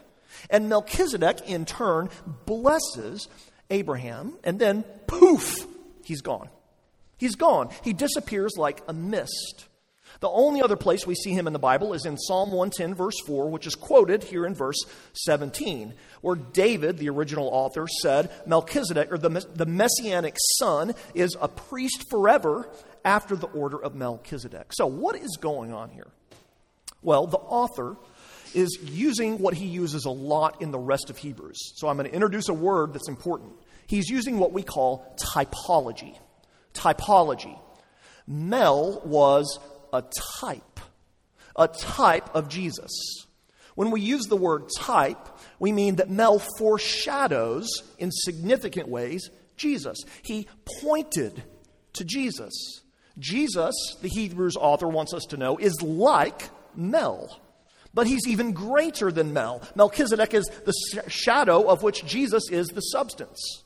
And 0.50 0.70
Melchizedek, 0.70 1.42
in 1.50 1.66
turn, 1.66 2.10
blesses 2.46 3.28
Abraham. 3.70 4.38
And 4.46 4.58
then, 4.58 4.84
poof, 5.08 5.68
he's 6.06 6.22
gone. 6.22 6.50
He's 7.22 7.36
gone. 7.36 7.70
He 7.84 7.94
disappears 7.94 8.58
like 8.58 8.82
a 8.88 8.94
mist. 8.94 9.68
The 10.22 10.30
only 10.30 10.64
other 10.64 10.76
place 10.76 11.06
we 11.06 11.14
see 11.14 11.34
him 11.34 11.46
in 11.46 11.54
the 11.54 11.60
Bible 11.60 11.94
is 11.94 12.04
in 12.04 12.18
Psalm 12.18 12.50
110, 12.50 12.96
verse 12.96 13.14
4, 13.28 13.48
which 13.48 13.68
is 13.68 13.76
quoted 13.76 14.24
here 14.24 14.44
in 14.44 14.56
verse 14.56 14.80
17, 15.14 15.94
where 16.22 16.36
David, 16.36 16.98
the 16.98 17.10
original 17.10 17.48
author, 17.48 17.88
said 18.02 18.32
Melchizedek, 18.48 19.12
or 19.12 19.20
the, 19.20 19.46
the 19.54 19.68
messianic 19.68 20.36
son, 20.58 20.96
is 21.14 21.38
a 21.40 21.48
priest 21.48 22.06
forever 22.10 22.68
after 23.06 23.36
the 23.36 23.48
order 23.48 23.80
of 23.80 23.94
Melchizedek. 23.94 24.74
So, 24.74 24.88
what 24.88 25.16
is 25.16 25.38
going 25.40 25.74
on 25.74 25.90
here? 25.90 26.08
Well, 27.04 27.28
the 27.28 27.38
author 27.38 27.98
is 28.56 28.80
using 28.82 29.38
what 29.38 29.54
he 29.54 29.68
uses 29.68 30.06
a 30.06 30.12
lot 30.12 30.60
in 30.64 30.72
the 30.72 30.80
rest 30.80 31.12
of 31.12 31.18
Hebrews. 31.18 31.74
So, 31.76 31.88
I'm 31.88 31.98
going 31.98 32.10
to 32.10 32.16
introduce 32.16 32.50
a 32.50 32.54
word 32.54 32.94
that's 32.94 33.10
important. 33.10 33.52
He's 33.86 34.10
using 34.10 34.40
what 34.40 34.54
we 34.54 34.64
call 34.64 35.16
typology 35.36 36.18
typology. 36.74 37.58
Mel 38.28 39.02
was 39.06 39.60
a 39.94 40.04
type, 40.40 40.80
a 41.56 41.68
type 41.68 42.34
of 42.36 42.50
Jesus. 42.50 42.92
When 43.76 43.92
we 43.92 44.02
use 44.02 44.26
the 44.26 44.38
word 44.38 44.70
type, 44.78 45.28
we 45.60 45.72
mean 45.72 45.96
that 45.96 46.10
Mel 46.10 46.40
foreshadows 46.58 47.68
in 47.98 48.12
significant 48.12 48.88
ways 48.88 49.30
Jesus. 49.58 49.98
He 50.24 50.48
pointed 50.82 51.44
to 51.94 52.04
Jesus. 52.04 52.82
Jesus, 53.20 53.76
the 54.02 54.08
Hebrews 54.08 54.56
author 54.56 54.88
wants 54.88 55.14
us 55.14 55.26
to 55.30 55.38
know, 55.38 55.58
is 55.58 55.82
like 55.82 56.50
Mel. 56.76 57.40
But 57.94 58.08
he's 58.08 58.28
even 58.28 58.54
greater 58.54 59.12
than 59.12 59.34
Mel. 59.34 59.62
Melchizedek 59.76 60.34
is 60.34 60.50
the 60.66 61.04
shadow 61.10 61.70
of 61.70 61.84
which 61.84 62.06
Jesus 62.06 62.50
is 62.50 62.68
the 62.68 62.82
substance. 62.82 63.64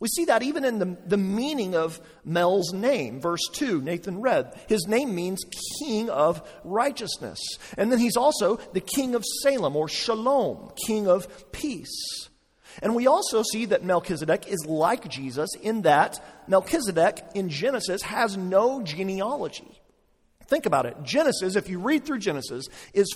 We 0.00 0.08
see 0.08 0.26
that 0.26 0.42
even 0.44 0.64
in 0.64 0.78
the, 0.78 0.96
the 1.06 1.16
meaning 1.16 1.74
of 1.74 2.00
Mel's 2.24 2.72
name. 2.72 3.20
Verse 3.20 3.44
2, 3.52 3.82
Nathan 3.82 4.20
read. 4.20 4.56
His 4.68 4.86
name 4.86 5.14
means 5.14 5.44
king 5.80 6.08
of 6.08 6.40
righteousness. 6.62 7.38
And 7.76 7.90
then 7.90 7.98
he's 7.98 8.16
also 8.16 8.56
the 8.72 8.80
king 8.80 9.16
of 9.16 9.24
Salem 9.42 9.74
or 9.74 9.88
Shalom, 9.88 10.70
king 10.86 11.08
of 11.08 11.50
peace. 11.50 12.28
And 12.80 12.94
we 12.94 13.08
also 13.08 13.42
see 13.42 13.64
that 13.66 13.82
Melchizedek 13.82 14.46
is 14.46 14.64
like 14.66 15.08
Jesus 15.08 15.50
in 15.60 15.82
that 15.82 16.22
Melchizedek 16.46 17.24
in 17.34 17.48
Genesis 17.48 18.02
has 18.02 18.36
no 18.36 18.82
genealogy. 18.82 19.80
Think 20.46 20.64
about 20.64 20.86
it. 20.86 20.96
Genesis, 21.02 21.56
if 21.56 21.68
you 21.68 21.78
read 21.78 22.04
through 22.06 22.20
Genesis, 22.20 22.66
is 22.94 23.08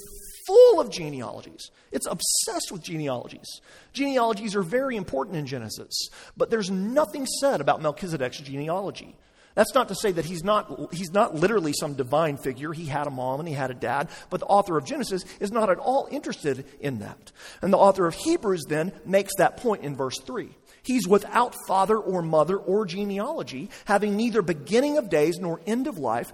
full 0.47 0.81
of 0.81 0.91
genealogies. 0.91 1.71
It's 1.91 2.07
obsessed 2.07 2.73
with 2.73 2.83
genealogies. 2.83 3.61
Genealogies 3.93 4.55
are 4.57 4.63
very 4.63 4.97
important 4.97 5.37
in 5.37 5.47
Genesis, 5.47 6.09
but 6.37 6.51
there's 6.51 6.71
nothing 6.71 7.27
said 7.27 7.61
about 7.61 7.83
Melchizedek's 7.83 8.39
genealogy. 8.39 9.17
That's 9.55 9.75
not 9.75 9.89
to 9.89 9.95
say 9.95 10.13
that 10.13 10.25
he's 10.25 10.43
not, 10.43 10.95
he's 10.95 11.13
not 11.13 11.35
literally 11.35 11.75
some 11.79 11.95
divine 11.95 12.37
figure. 12.39 12.73
He 12.73 12.87
had 12.87 13.07
a 13.07 13.11
mom 13.11 13.41
and 13.41 13.49
he 13.49 13.55
had 13.55 13.71
a 13.71 13.75
dad, 13.75 14.09
but 14.31 14.41
the 14.41 14.47
author 14.47 14.79
of 14.79 14.87
Genesis 14.87 15.25
is 15.41 15.53
not 15.53 15.69
at 15.71 15.79
all 15.79 16.09
interested 16.11 16.65
in 16.81 17.01
that. 17.01 17.33
And 17.61 17.73
the 17.73 17.79
author 17.79 18.07
of 18.07 18.15
Hebrews 18.15 18.65
then 18.69 18.93
makes 19.05 19.33
that 19.37 19.59
point 19.59 19.83
in 19.83 19.95
verse 19.95 20.19
3. 20.25 20.49
He's 20.83 21.07
without 21.07 21.55
father 21.69 21.97
or 21.97 22.23
mother 22.23 22.57
or 22.57 22.87
genealogy, 22.87 23.71
having 23.85 24.17
neither 24.17 24.43
beginning 24.43 24.99
of 24.99 25.11
days 25.11 25.39
nor 25.39 25.61
end 25.67 25.87
of 25.87 25.99
life 25.99 26.33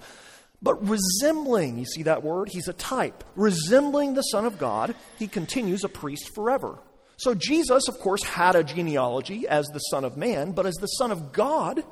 but 0.61 0.87
resembling, 0.87 1.77
you 1.79 1.85
see 1.85 2.03
that 2.03 2.23
word? 2.23 2.49
He's 2.49 2.67
a 2.67 2.73
type. 2.73 3.23
Resembling 3.35 4.13
the 4.13 4.21
Son 4.23 4.45
of 4.45 4.57
God, 4.57 4.95
he 5.17 5.27
continues 5.27 5.83
a 5.83 5.89
priest 5.89 6.33
forever. 6.35 6.79
So 7.17 7.33
Jesus, 7.33 7.87
of 7.87 7.99
course, 7.99 8.23
had 8.23 8.55
a 8.55 8.63
genealogy 8.63 9.47
as 9.47 9.67
the 9.67 9.79
Son 9.79 10.03
of 10.03 10.17
Man, 10.17 10.51
but 10.51 10.65
as 10.65 10.75
the 10.75 10.87
Son 10.87 11.11
of 11.11 11.31
God, 11.31 11.83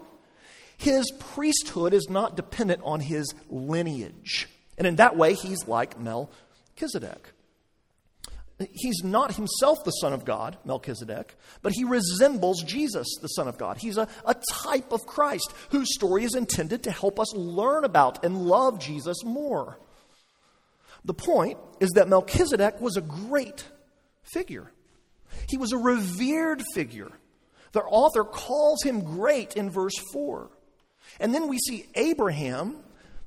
his 0.78 1.12
priesthood 1.12 1.94
is 1.94 2.10
not 2.10 2.36
dependent 2.36 2.82
on 2.84 3.00
his 3.00 3.34
lineage. 3.50 4.48
And 4.78 4.86
in 4.86 4.98
that 4.98 5.18
way, 5.18 5.34
he's 5.34 5.68
like 5.68 6.00
Melchizedek. 6.00 7.34
He's 8.74 9.04
not 9.04 9.36
himself 9.36 9.84
the 9.84 9.92
Son 9.92 10.14
of 10.14 10.26
God, 10.26 10.58
Melchizedek, 10.66 11.36
but 11.62 11.74
he 11.74 11.84
resembles 11.84 12.64
Jesus, 12.64 13.08
the 13.22 13.28
Son 13.28 13.48
of 13.48 13.58
God. 13.60 13.78
He's 13.78 13.98
a, 13.98 14.08
a 14.26 14.36
type 14.64 14.92
of 14.92 15.06
Christ 15.06 15.54
whose 15.70 15.94
story 15.94 16.24
is 16.24 16.34
intended 16.34 16.84
to 16.84 16.92
help 16.92 17.20
us 17.20 17.36
learn 17.36 17.84
about 17.84 18.26
and 18.26 18.48
love 18.48 18.80
Jesus 18.80 19.24
more. 19.24 19.78
The 21.06 21.14
point 21.14 21.60
is 21.80 21.92
that 21.92 22.10
Melchizedek 22.10 22.82
was 22.82 22.98
a 22.98 23.02
great 23.02 23.64
figure. 24.24 24.72
He 25.48 25.58
was 25.58 25.72
a 25.72 25.78
revered 25.78 26.64
figure. 26.74 27.12
The 27.74 27.82
author 27.82 28.24
calls 28.24 28.82
him 28.82 29.02
great 29.02 29.56
in 29.56 29.70
verse 29.70 29.98
4. 30.12 30.50
And 31.20 31.34
then 31.34 31.48
we 31.48 31.60
see 31.60 31.86
Abraham, 31.94 32.78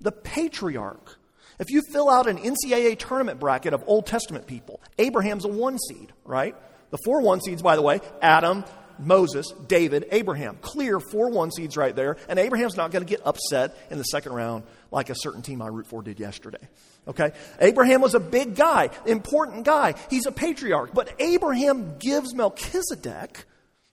the 0.00 0.10
patriarch. 0.10 1.19
If 1.60 1.70
you 1.70 1.82
fill 1.82 2.08
out 2.08 2.26
an 2.26 2.38
NCAA 2.38 2.98
tournament 2.98 3.38
bracket 3.38 3.74
of 3.74 3.84
Old 3.86 4.06
Testament 4.06 4.46
people, 4.46 4.80
Abraham's 4.98 5.44
a 5.44 5.48
one 5.48 5.78
seed, 5.78 6.12
right? 6.24 6.56
The 6.90 6.98
four 7.04 7.20
one 7.20 7.40
seeds, 7.42 7.62
by 7.62 7.76
the 7.76 7.82
way, 7.82 8.00
Adam, 8.22 8.64
Moses, 8.98 9.46
David, 9.66 10.06
Abraham. 10.10 10.56
Clear 10.62 10.98
four 11.00 11.30
one 11.30 11.50
seeds 11.50 11.76
right 11.76 11.94
there. 11.94 12.16
And 12.28 12.38
Abraham's 12.38 12.76
not 12.76 12.90
going 12.90 13.04
to 13.04 13.08
get 13.08 13.20
upset 13.26 13.76
in 13.90 13.98
the 13.98 14.04
second 14.04 14.32
round 14.32 14.64
like 14.90 15.10
a 15.10 15.14
certain 15.14 15.42
team 15.42 15.60
I 15.60 15.68
root 15.68 15.86
for 15.86 16.02
did 16.02 16.18
yesterday. 16.18 16.66
Okay? 17.06 17.32
Abraham 17.60 18.00
was 18.00 18.14
a 18.14 18.20
big 18.20 18.56
guy, 18.56 18.88
important 19.06 19.64
guy. 19.64 19.94
He's 20.08 20.26
a 20.26 20.32
patriarch. 20.32 20.94
But 20.94 21.12
Abraham 21.18 21.98
gives 21.98 22.34
Melchizedek, 22.34 23.44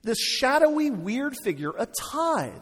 this 0.04 0.20
shadowy, 0.20 0.90
weird 0.90 1.36
figure, 1.44 1.74
a 1.78 1.86
tithe. 1.86 2.54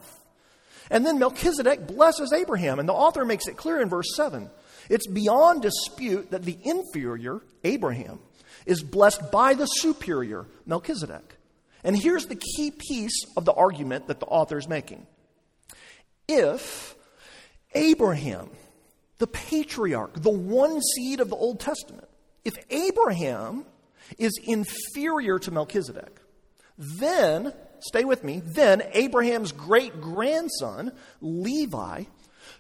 And 0.89 1.05
then 1.05 1.19
Melchizedek 1.19 1.87
blesses 1.87 2.33
Abraham. 2.33 2.79
And 2.79 2.89
the 2.89 2.93
author 2.93 3.23
makes 3.23 3.47
it 3.47 3.55
clear 3.57 3.81
in 3.81 3.89
verse 3.89 4.15
7. 4.15 4.49
It's 4.89 5.07
beyond 5.07 5.61
dispute 5.61 6.31
that 6.31 6.43
the 6.43 6.57
inferior, 6.63 7.41
Abraham, 7.63 8.19
is 8.65 8.83
blessed 8.83 9.31
by 9.31 9.53
the 9.53 9.65
superior, 9.65 10.45
Melchizedek. 10.65 11.37
And 11.83 11.95
here's 11.95 12.25
the 12.25 12.35
key 12.35 12.71
piece 12.71 13.19
of 13.37 13.45
the 13.45 13.53
argument 13.53 14.07
that 14.07 14.19
the 14.19 14.25
author 14.25 14.57
is 14.57 14.67
making. 14.67 15.05
If 16.27 16.95
Abraham, 17.75 18.49
the 19.19 19.27
patriarch, 19.27 20.13
the 20.15 20.29
one 20.29 20.81
seed 20.81 21.19
of 21.19 21.29
the 21.29 21.35
Old 21.35 21.59
Testament, 21.59 22.07
if 22.43 22.53
Abraham 22.69 23.65
is 24.17 24.39
inferior 24.43 25.39
to 25.39 25.51
Melchizedek, 25.51 26.19
then, 26.77 27.53
stay 27.79 28.03
with 28.03 28.23
me, 28.23 28.41
then 28.43 28.83
Abraham's 28.93 29.51
great 29.51 30.01
grandson, 30.01 30.91
Levi, 31.21 32.03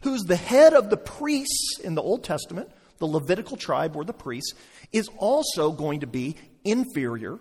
who's 0.01 0.23
the 0.23 0.35
head 0.35 0.73
of 0.73 0.89
the 0.89 0.97
priests 0.97 1.79
in 1.83 1.95
the 1.95 2.01
Old 2.01 2.23
Testament, 2.23 2.69
the 2.99 3.05
Levitical 3.05 3.57
tribe 3.57 3.95
or 3.95 4.03
the 4.03 4.13
priests, 4.13 4.53
is 4.91 5.09
also 5.17 5.71
going 5.71 6.01
to 6.01 6.07
be 6.07 6.35
inferior 6.63 7.39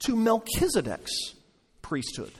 to 0.00 0.16
Melchizedek's 0.16 1.34
priesthood. 1.80 2.32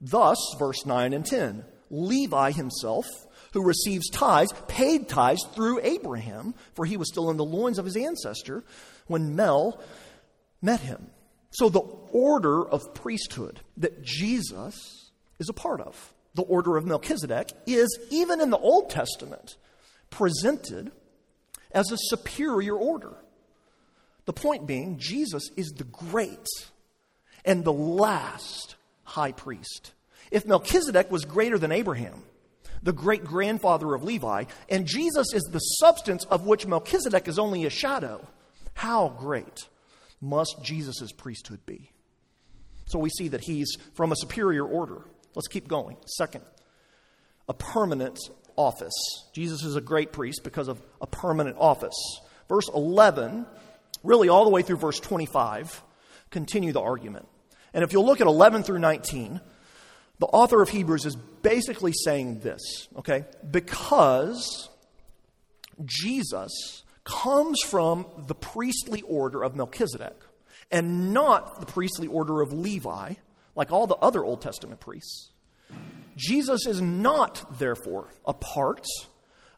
Thus, 0.00 0.38
verse 0.58 0.86
9 0.86 1.12
and 1.12 1.24
10 1.24 1.64
Levi 1.90 2.52
himself, 2.52 3.06
who 3.52 3.64
receives 3.64 4.08
tithes, 4.10 4.52
paid 4.68 5.08
tithes 5.08 5.44
through 5.54 5.80
Abraham, 5.82 6.54
for 6.74 6.84
he 6.84 6.96
was 6.96 7.08
still 7.08 7.30
in 7.30 7.36
the 7.36 7.44
loins 7.44 7.78
of 7.78 7.84
his 7.84 7.96
ancestor 7.96 8.64
when 9.08 9.34
Mel 9.34 9.80
met 10.62 10.80
him. 10.80 11.10
So, 11.50 11.68
the 11.68 11.80
order 11.80 12.64
of 12.64 12.94
priesthood 12.94 13.60
that 13.78 14.02
Jesus 14.02 15.10
is 15.40 15.48
a 15.48 15.52
part 15.52 15.80
of, 15.80 16.14
the 16.34 16.42
order 16.42 16.76
of 16.76 16.86
Melchizedek, 16.86 17.52
is, 17.66 17.98
even 18.10 18.40
in 18.40 18.50
the 18.50 18.58
Old 18.58 18.90
Testament, 18.90 19.56
presented 20.10 20.92
as 21.72 21.90
a 21.90 21.98
superior 21.98 22.74
order. 22.74 23.14
The 24.26 24.32
point 24.32 24.66
being, 24.66 24.98
Jesus 24.98 25.50
is 25.56 25.70
the 25.70 25.84
great 25.84 26.46
and 27.44 27.64
the 27.64 27.72
last 27.72 28.76
high 29.02 29.32
priest. 29.32 29.92
If 30.30 30.46
Melchizedek 30.46 31.10
was 31.10 31.24
greater 31.24 31.58
than 31.58 31.72
Abraham, 31.72 32.22
the 32.82 32.92
great 32.92 33.24
grandfather 33.24 33.94
of 33.94 34.04
Levi, 34.04 34.44
and 34.68 34.86
Jesus 34.86 35.34
is 35.34 35.42
the 35.44 35.58
substance 35.58 36.24
of 36.26 36.46
which 36.46 36.66
Melchizedek 36.66 37.28
is 37.28 37.38
only 37.38 37.64
a 37.66 37.70
shadow, 37.70 38.26
how 38.74 39.08
great 39.08 39.68
must 40.20 40.62
Jesus' 40.62 41.12
priesthood 41.12 41.64
be? 41.66 41.90
So 42.86 42.98
we 42.98 43.10
see 43.10 43.28
that 43.28 43.42
he's 43.42 43.76
from 43.94 44.12
a 44.12 44.16
superior 44.16 44.64
order. 44.64 45.02
Let's 45.34 45.48
keep 45.48 45.68
going. 45.68 45.96
Second, 46.06 46.44
a 47.48 47.54
permanent 47.54 48.18
office. 48.56 48.92
Jesus 49.32 49.62
is 49.62 49.76
a 49.76 49.80
great 49.80 50.12
priest 50.12 50.42
because 50.44 50.68
of 50.68 50.82
a 51.00 51.06
permanent 51.06 51.56
office. 51.58 52.20
Verse 52.48 52.68
11 52.74 53.46
really 54.02 54.28
all 54.28 54.44
the 54.44 54.50
way 54.50 54.62
through 54.62 54.76
verse 54.76 55.00
25, 55.00 55.82
continue 56.30 56.72
the 56.72 56.80
argument. 56.80 57.28
And 57.72 57.84
if 57.84 57.92
you'll 57.92 58.06
look 58.06 58.20
at 58.20 58.26
11 58.26 58.62
through 58.62 58.78
19, 58.78 59.40
the 60.18 60.26
author 60.26 60.60
of 60.60 60.68
Hebrews 60.68 61.06
is 61.06 61.16
basically 61.16 61.92
saying 61.92 62.40
this, 62.40 62.88
okay? 62.96 63.24
Because 63.48 64.68
Jesus 65.84 66.82
comes 67.04 67.60
from 67.62 68.06
the 68.26 68.34
priestly 68.34 69.02
order 69.02 69.42
of 69.42 69.56
Melchizedek 69.56 70.16
and 70.70 71.12
not 71.12 71.60
the 71.60 71.66
priestly 71.66 72.06
order 72.06 72.40
of 72.42 72.52
Levi, 72.52 73.14
like 73.54 73.72
all 73.72 73.86
the 73.86 73.96
other 73.96 74.24
Old 74.24 74.42
Testament 74.42 74.80
priests. 74.80 75.30
Jesus 76.16 76.66
is 76.66 76.80
not, 76.80 77.58
therefore, 77.58 78.08
a 78.26 78.34
part 78.34 78.86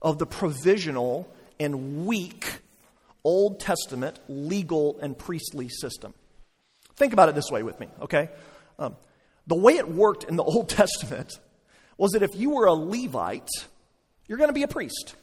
of 0.01 0.19
the 0.19 0.27
provisional 0.27 1.33
and 1.59 2.07
weak 2.07 2.61
Old 3.25 3.61
Testament 3.61 4.19
legal 4.29 4.99
and 5.01 5.17
priestly 5.17 5.69
system. 5.69 6.15
Think 6.97 7.13
about 7.13 7.29
it 7.29 7.35
this 7.35 7.51
way 7.51 7.63
with 7.63 7.79
me, 7.81 7.89
okay? 8.03 8.29
Um, 8.79 8.97
the 9.47 9.55
way 9.55 9.75
it 9.75 9.89
worked 9.89 10.25
in 10.25 10.37
the 10.37 10.43
Old 10.43 10.69
Testament 10.69 11.39
was 11.97 12.13
that 12.13 12.23
if 12.23 12.35
you 12.35 12.51
were 12.51 12.67
a 12.67 12.73
Levite, 12.73 13.49
you're 14.27 14.39
going 14.39 14.49
to 14.49 14.55
be 14.55 14.63
a 14.63 14.69
priest. 14.69 15.15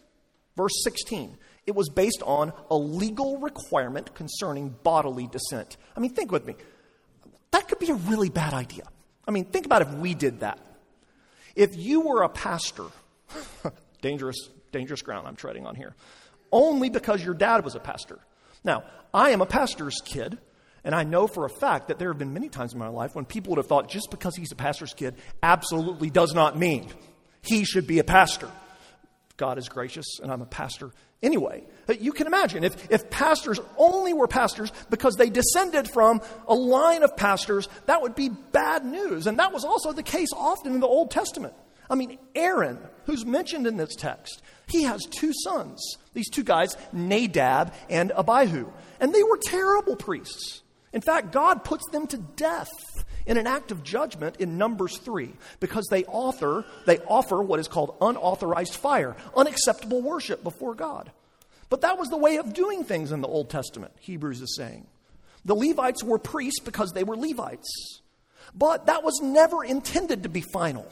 Verse 0.56 0.84
16. 0.84 1.38
It 1.66 1.76
was 1.76 1.90
based 1.90 2.22
on 2.26 2.52
a 2.70 2.76
legal 2.76 3.38
requirement 3.38 4.16
concerning 4.16 4.76
bodily 4.84 5.28
descent. 5.28 5.78
I 5.96 6.00
mean, 6.00 6.14
think 6.14 6.32
with 6.32 6.46
me. 6.46 6.56
That 7.52 7.68
could 7.68 7.80
be 7.80 7.90
a 7.90 7.96
really 7.96 8.30
bad 8.30 8.54
idea. 8.54 8.84
I 9.28 9.32
mean, 9.32 9.46
think 9.46 9.66
about 9.66 9.82
if 9.82 9.94
we 9.94 10.14
did 10.14 10.42
that. 10.42 10.60
If 11.56 11.76
you 11.76 12.02
were 12.02 12.24
a 12.24 12.30
pastor, 12.30 12.86
dangerous, 14.02 14.50
dangerous 14.72 15.02
ground 15.02 15.28
I'm 15.28 15.36
treading 15.36 15.66
on 15.66 15.76
here 15.76 15.96
only 16.52 16.90
because 16.90 17.24
your 17.24 17.34
dad 17.34 17.64
was 17.64 17.76
a 17.76 17.80
pastor. 17.80 18.20
Now, 18.64 18.84
I 19.14 19.32
am 19.32 19.42
a 19.42 19.46
pastor's 19.46 20.02
kid, 20.04 20.38
and 20.84 20.96
I 20.96 21.04
know 21.04 21.28
for 21.28 21.46
a 21.46 21.50
fact 21.50 21.88
that 21.88 22.00
there 22.00 22.10
have 22.10 22.18
been 22.18 22.34
many 22.34 22.50
times 22.50 22.74
in 22.74 22.80
my 22.80 22.88
life 22.88 23.16
when 23.16 23.26
people 23.26 23.52
would 23.52 23.58
have 23.58 23.68
thought 23.68 23.90
just 23.90 24.10
because 24.12 24.36
he's 24.36 24.52
a 24.52 24.56
pastor's 24.56 24.94
kid 24.94 25.16
absolutely 25.42 26.10
does 26.10 26.34
not 26.34 26.58
mean 26.58 26.88
he 27.42 27.64
should 27.64 27.88
be 27.88 28.00
a 28.00 28.04
pastor. 28.04 28.50
God 29.40 29.58
is 29.58 29.70
gracious, 29.70 30.20
and 30.22 30.32
I'm 30.32 30.42
a 30.42 30.46
pastor 30.46 30.92
anyway. 31.24 31.64
You 32.00 32.12
can 32.12 32.28
imagine 32.28 32.64
if, 32.66 32.92
if 32.92 33.10
pastors 33.10 33.60
only 33.78 34.14
were 34.14 34.28
pastors 34.28 34.72
because 34.90 35.16
they 35.16 35.30
descended 35.30 35.90
from 35.90 36.22
a 36.48 36.54
line 36.54 37.04
of 37.04 37.16
pastors, 37.16 37.70
that 37.86 38.02
would 38.02 38.16
be 38.16 38.30
bad 38.30 38.86
news. 38.86 39.28
And 39.28 39.40
that 39.40 39.54
was 39.54 39.64
also 39.64 39.94
the 39.94 40.04
case 40.04 40.30
often 40.36 40.74
in 40.74 40.82
the 40.82 40.88
Old 40.88 41.10
Testament. 41.10 41.54
I 41.90 41.96
mean, 41.96 42.20
Aaron, 42.36 42.78
who's 43.06 43.26
mentioned 43.26 43.66
in 43.66 43.78
this 43.78 43.96
text, 43.96 44.42
he 44.68 44.84
has 44.84 45.06
two 45.06 45.32
sons. 45.44 45.98
These 46.14 46.30
two 46.30 46.44
guys, 46.44 46.76
Nadab 46.92 47.74
and 47.90 48.12
Abihu. 48.12 48.70
And 49.00 49.16
they 49.16 49.24
were 49.24 49.40
terrible 49.42 49.96
priests. 49.96 50.62
In 50.92 51.02
fact, 51.02 51.32
God 51.32 51.64
puts 51.64 51.90
them 51.92 52.08
to 52.08 52.18
death 52.18 52.70
in 53.30 53.38
an 53.38 53.48
act 53.48 53.72
of 53.72 53.84
judgment 53.84 54.38
in 54.38 54.58
Numbers 54.58 54.98
3 54.98 55.32
because 55.60 55.88
they 55.90 56.04
author, 56.06 56.66
they 56.86 56.98
offer 57.00 57.42
what 57.42 57.60
is 57.60 57.68
called 57.68 57.96
unauthorized 58.02 58.74
fire, 58.76 59.16
unacceptable 59.38 60.02
worship 60.02 60.44
before 60.44 60.74
God. 60.74 61.12
But 61.70 61.82
that 61.82 62.00
was 62.00 62.10
the 62.10 62.18
way 62.18 62.38
of 62.38 62.54
doing 62.54 62.84
things 62.84 63.12
in 63.12 63.22
the 63.22 63.28
Old 63.28 63.52
Testament, 63.52 63.94
Hebrews 64.00 64.42
is 64.42 64.56
saying. 64.58 64.88
The 65.46 65.54
Levites 65.54 66.04
were 66.04 66.18
priests 66.18 66.60
because 66.60 66.92
they 66.92 67.04
were 67.04 67.16
Levites. 67.16 68.02
But 68.56 68.88
that 68.88 69.04
was 69.04 69.22
never 69.22 69.64
intended 69.64 70.24
to 70.24 70.30
be 70.30 70.42
final. 70.42 70.92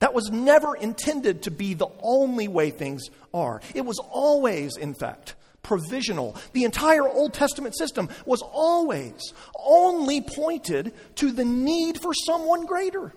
That 0.00 0.12
was 0.12 0.28
never 0.30 0.74
intended 0.74 1.44
to 1.44 1.52
be 1.52 1.74
the 1.74 1.88
only 2.02 2.48
way 2.48 2.70
things 2.70 3.10
are. 3.32 3.60
It 3.74 3.84
was 3.84 4.00
always, 4.10 4.76
in 4.76 4.94
fact, 4.94 5.36
provisional. 5.68 6.34
The 6.54 6.64
entire 6.64 7.06
Old 7.06 7.34
Testament 7.34 7.76
system 7.76 8.08
was 8.24 8.42
always 8.42 9.34
only 9.54 10.22
pointed 10.22 10.94
to 11.16 11.30
the 11.30 11.44
need 11.44 12.00
for 12.00 12.12
someone 12.14 12.66
greater, 12.66 13.12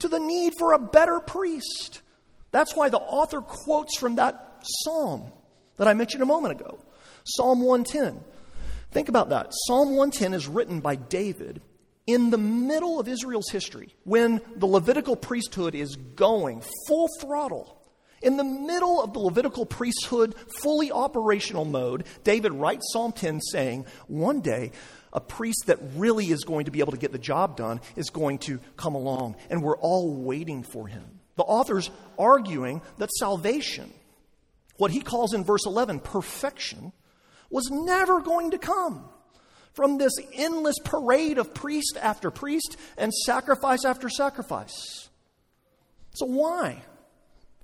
to 0.00 0.08
the 0.08 0.18
need 0.18 0.54
for 0.58 0.72
a 0.72 0.78
better 0.78 1.20
priest. 1.20 2.02
That's 2.50 2.74
why 2.74 2.88
the 2.88 2.98
author 2.98 3.40
quotes 3.40 3.98
from 3.98 4.16
that 4.16 4.58
psalm 4.62 5.30
that 5.76 5.88
I 5.88 5.94
mentioned 5.94 6.22
a 6.22 6.26
moment 6.26 6.60
ago 6.60 6.78
Psalm 7.24 7.62
110. 7.62 8.22
Think 8.90 9.08
about 9.08 9.30
that. 9.30 9.48
Psalm 9.66 9.90
110 9.90 10.34
is 10.34 10.48
written 10.48 10.80
by 10.80 10.96
David 10.96 11.60
in 12.06 12.30
the 12.30 12.38
middle 12.38 13.00
of 13.00 13.08
Israel's 13.08 13.50
history, 13.50 13.94
when 14.04 14.40
the 14.54 14.66
Levitical 14.66 15.16
priesthood 15.16 15.74
is 15.74 15.96
going 15.96 16.62
full 16.86 17.08
throttle, 17.20 17.75
in 18.26 18.36
the 18.36 18.44
middle 18.44 19.02
of 19.02 19.12
the 19.12 19.18
Levitical 19.18 19.64
priesthood, 19.64 20.34
fully 20.62 20.92
operational 20.92 21.64
mode, 21.64 22.04
David 22.24 22.52
writes 22.52 22.92
Psalm 22.92 23.12
10 23.12 23.40
saying, 23.40 23.86
One 24.08 24.40
day, 24.40 24.72
a 25.12 25.20
priest 25.20 25.64
that 25.66 25.78
really 25.94 26.30
is 26.30 26.44
going 26.44 26.66
to 26.66 26.70
be 26.70 26.80
able 26.80 26.92
to 26.92 26.98
get 26.98 27.12
the 27.12 27.18
job 27.18 27.56
done 27.56 27.80
is 27.94 28.10
going 28.10 28.38
to 28.40 28.60
come 28.76 28.94
along, 28.94 29.36
and 29.48 29.62
we're 29.62 29.78
all 29.78 30.14
waiting 30.14 30.62
for 30.62 30.86
him. 30.86 31.20
The 31.36 31.44
author's 31.44 31.90
arguing 32.18 32.82
that 32.98 33.10
salvation 33.12 33.92
what 34.78 34.90
he 34.90 35.00
calls 35.00 35.34
in 35.34 35.44
verse 35.44 35.66
11 35.66 36.00
perfection, 36.00 36.92
was 37.50 37.70
never 37.70 38.20
going 38.20 38.50
to 38.50 38.58
come 38.58 39.08
from 39.72 39.98
this 39.98 40.12
endless 40.34 40.76
parade 40.84 41.38
of 41.38 41.54
priest 41.54 41.96
after 42.00 42.30
priest 42.30 42.76
and 42.96 43.12
sacrifice 43.12 43.84
after 43.84 44.08
sacrifice. 44.08 45.08
So, 46.14 46.26
why? 46.26 46.82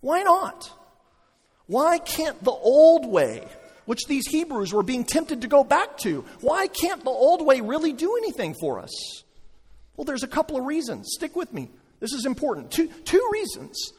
Why 0.03 0.23
not? 0.25 0.71
Why 1.67 1.99
can't 1.99 2.43
the 2.45 2.51
old 2.51 3.07
way, 3.07 3.49
which 3.87 4.05
these 4.07 4.27
Hebrews 4.27 4.75
were 4.75 4.83
being 4.83 5.05
tempted 5.05 5.41
to 5.41 5.49
go 5.49 5.65
back 5.65 5.97
to, 5.99 6.25
why 6.41 6.67
can't 6.67 7.03
the 7.03 7.11
old 7.11 7.47
way 7.47 7.61
really 7.61 7.93
do 7.93 8.17
anything 8.19 8.55
for 8.61 8.79
us? 8.79 9.23
Well, 9.97 10.05
there's 10.05 10.25
a 10.25 10.29
couple 10.29 10.59
of 10.59 10.65
reasons. 10.65 11.13
Stick 11.15 11.37
with 11.37 11.53
me. 11.53 11.71
This 12.01 12.13
is 12.13 12.27
important. 12.27 12.73
Two, 12.73 12.89
two 12.89 13.27
reasons. 13.33 13.93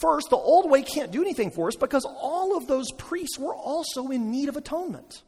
First, 0.00 0.30
the 0.30 0.36
old 0.36 0.68
way 0.68 0.82
can't 0.82 1.12
do 1.12 1.22
anything 1.22 1.52
for 1.52 1.68
us 1.68 1.76
because 1.76 2.04
all 2.04 2.56
of 2.56 2.66
those 2.66 2.90
priests 2.98 3.38
were 3.38 3.54
also 3.54 4.08
in 4.08 4.30
need 4.30 4.48
of 4.48 4.56
atonement. 4.56 5.22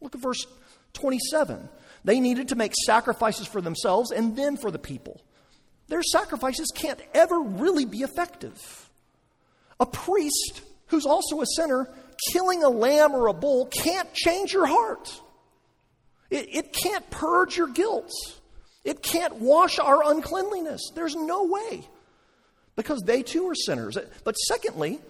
Look 0.00 0.14
at 0.14 0.22
verse 0.22 0.46
27. 0.92 1.68
They 2.04 2.20
needed 2.20 2.48
to 2.48 2.54
make 2.54 2.72
sacrifices 2.86 3.46
for 3.46 3.60
themselves 3.60 4.12
and 4.12 4.36
then 4.36 4.56
for 4.56 4.70
the 4.70 4.78
people. 4.78 5.20
Their 5.88 6.02
sacrifices 6.02 6.72
can't 6.74 7.00
ever 7.12 7.40
really 7.40 7.84
be 7.84 7.98
effective. 7.98 8.89
A 9.80 9.86
priest 9.86 10.62
who's 10.86 11.06
also 11.06 11.40
a 11.40 11.46
sinner, 11.56 11.88
killing 12.32 12.62
a 12.62 12.68
lamb 12.68 13.12
or 13.12 13.28
a 13.28 13.32
bull 13.32 13.66
can't 13.66 14.12
change 14.12 14.52
your 14.52 14.66
heart. 14.66 15.20
It, 16.28 16.54
it 16.54 16.72
can't 16.72 17.08
purge 17.10 17.56
your 17.56 17.68
guilt. 17.68 18.10
It 18.84 19.02
can't 19.02 19.36
wash 19.36 19.78
our 19.78 20.08
uncleanliness. 20.10 20.80
There's 20.94 21.16
no 21.16 21.44
way 21.44 21.88
because 22.76 23.02
they 23.04 23.22
too 23.22 23.48
are 23.48 23.54
sinners. 23.54 23.96
But 24.24 24.34
secondly, 24.34 25.00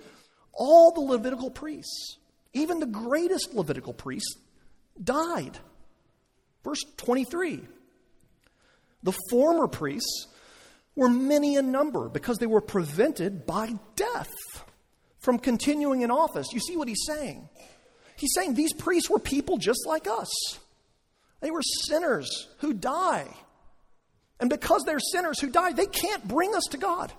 all 0.53 0.93
the 0.93 1.01
Levitical 1.01 1.51
priests, 1.51 2.19
even 2.53 2.81
the 2.81 2.87
greatest 2.87 3.55
Levitical 3.55 3.93
priests, 3.93 4.37
died. 5.03 5.59
Verse 6.65 6.83
23 6.97 7.61
The 9.03 9.15
former 9.31 9.69
priests 9.69 10.27
were 10.97 11.09
many 11.09 11.55
in 11.55 11.71
number 11.71 12.09
because 12.09 12.39
they 12.39 12.47
were 12.47 12.61
prevented 12.61 13.47
by 13.47 13.75
death 13.97 14.35
from 15.21 15.39
continuing 15.39 16.03
in 16.03 16.11
office. 16.11 16.49
You 16.53 16.61
see 16.61 16.77
what 16.77 16.89
he's 16.89 17.05
saying? 17.07 17.49
He's 18.17 18.33
saying 18.35 18.55
these 18.55 18.73
priests 18.73 19.09
were 19.09 19.19
people 19.19 19.57
just 19.57 19.87
like 19.87 20.07
us. 20.07 20.31
They 21.41 21.51
were 21.51 21.63
sinners 21.63 22.49
who 22.59 22.75
die. 22.75 23.29
And 24.41 24.51
because 24.51 24.83
they're 24.85 24.99
sinners 24.99 25.41
who 25.41 25.51
die, 25.51 25.73
they 25.73 25.87
can't 25.87 26.27
bring 26.27 26.55
us 26.55 26.65
to 26.71 26.79
God. 26.79 27.13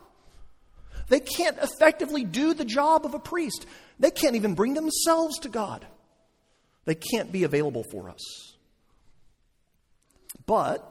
They 1.08 1.20
can't 1.20 1.58
effectively 1.58 2.24
do 2.24 2.54
the 2.54 2.66
job 2.66 3.06
of 3.06 3.14
a 3.14 3.20
priest. 3.20 3.66
They 4.00 4.12
can't 4.12 4.36
even 4.36 4.56
bring 4.56 4.74
themselves 4.74 5.40
to 5.40 5.50
God. 5.50 5.86
They 6.86 6.96
can't 6.96 7.32
be 7.32 7.44
available 7.44 7.84
for 7.92 8.10
us. 8.10 8.56
But 10.46 10.88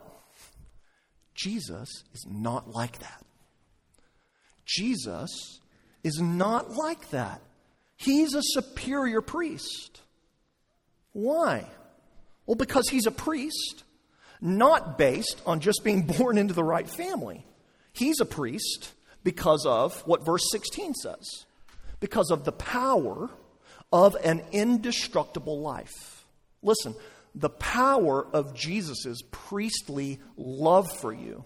Jesus 1.34 1.88
is 2.12 2.26
not 2.28 2.68
like 2.68 2.98
that. 2.98 3.24
Jesus 4.66 5.59
is 6.02 6.20
not 6.20 6.72
like 6.72 7.10
that. 7.10 7.42
He's 7.96 8.34
a 8.34 8.42
superior 8.42 9.20
priest. 9.20 10.00
Why? 11.12 11.66
Well, 12.46 12.54
because 12.54 12.88
he's 12.88 13.06
a 13.06 13.10
priest, 13.10 13.84
not 14.40 14.96
based 14.96 15.40
on 15.46 15.60
just 15.60 15.84
being 15.84 16.02
born 16.18 16.38
into 16.38 16.54
the 16.54 16.64
right 16.64 16.88
family. 16.88 17.44
He's 17.92 18.20
a 18.20 18.24
priest 18.24 18.92
because 19.22 19.66
of 19.66 20.00
what 20.06 20.24
verse 20.24 20.44
16 20.50 20.94
says 20.94 21.44
because 22.00 22.30
of 22.30 22.44
the 22.44 22.52
power 22.52 23.28
of 23.92 24.16
an 24.24 24.42
indestructible 24.52 25.60
life. 25.60 26.24
Listen, 26.62 26.94
the 27.34 27.50
power 27.50 28.26
of 28.32 28.54
Jesus' 28.54 29.22
priestly 29.30 30.18
love 30.36 30.90
for 30.98 31.12
you, 31.12 31.44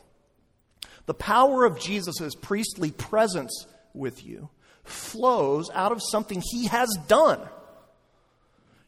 the 1.06 1.14
power 1.14 1.64
of 1.64 1.78
Jesus' 1.78 2.34
priestly 2.40 2.90
presence 2.90 3.66
with 3.94 4.24
you, 4.24 4.50
flows 4.84 5.70
out 5.72 5.92
of 5.92 6.02
something 6.02 6.42
he 6.44 6.66
has 6.66 6.88
done. 7.08 7.40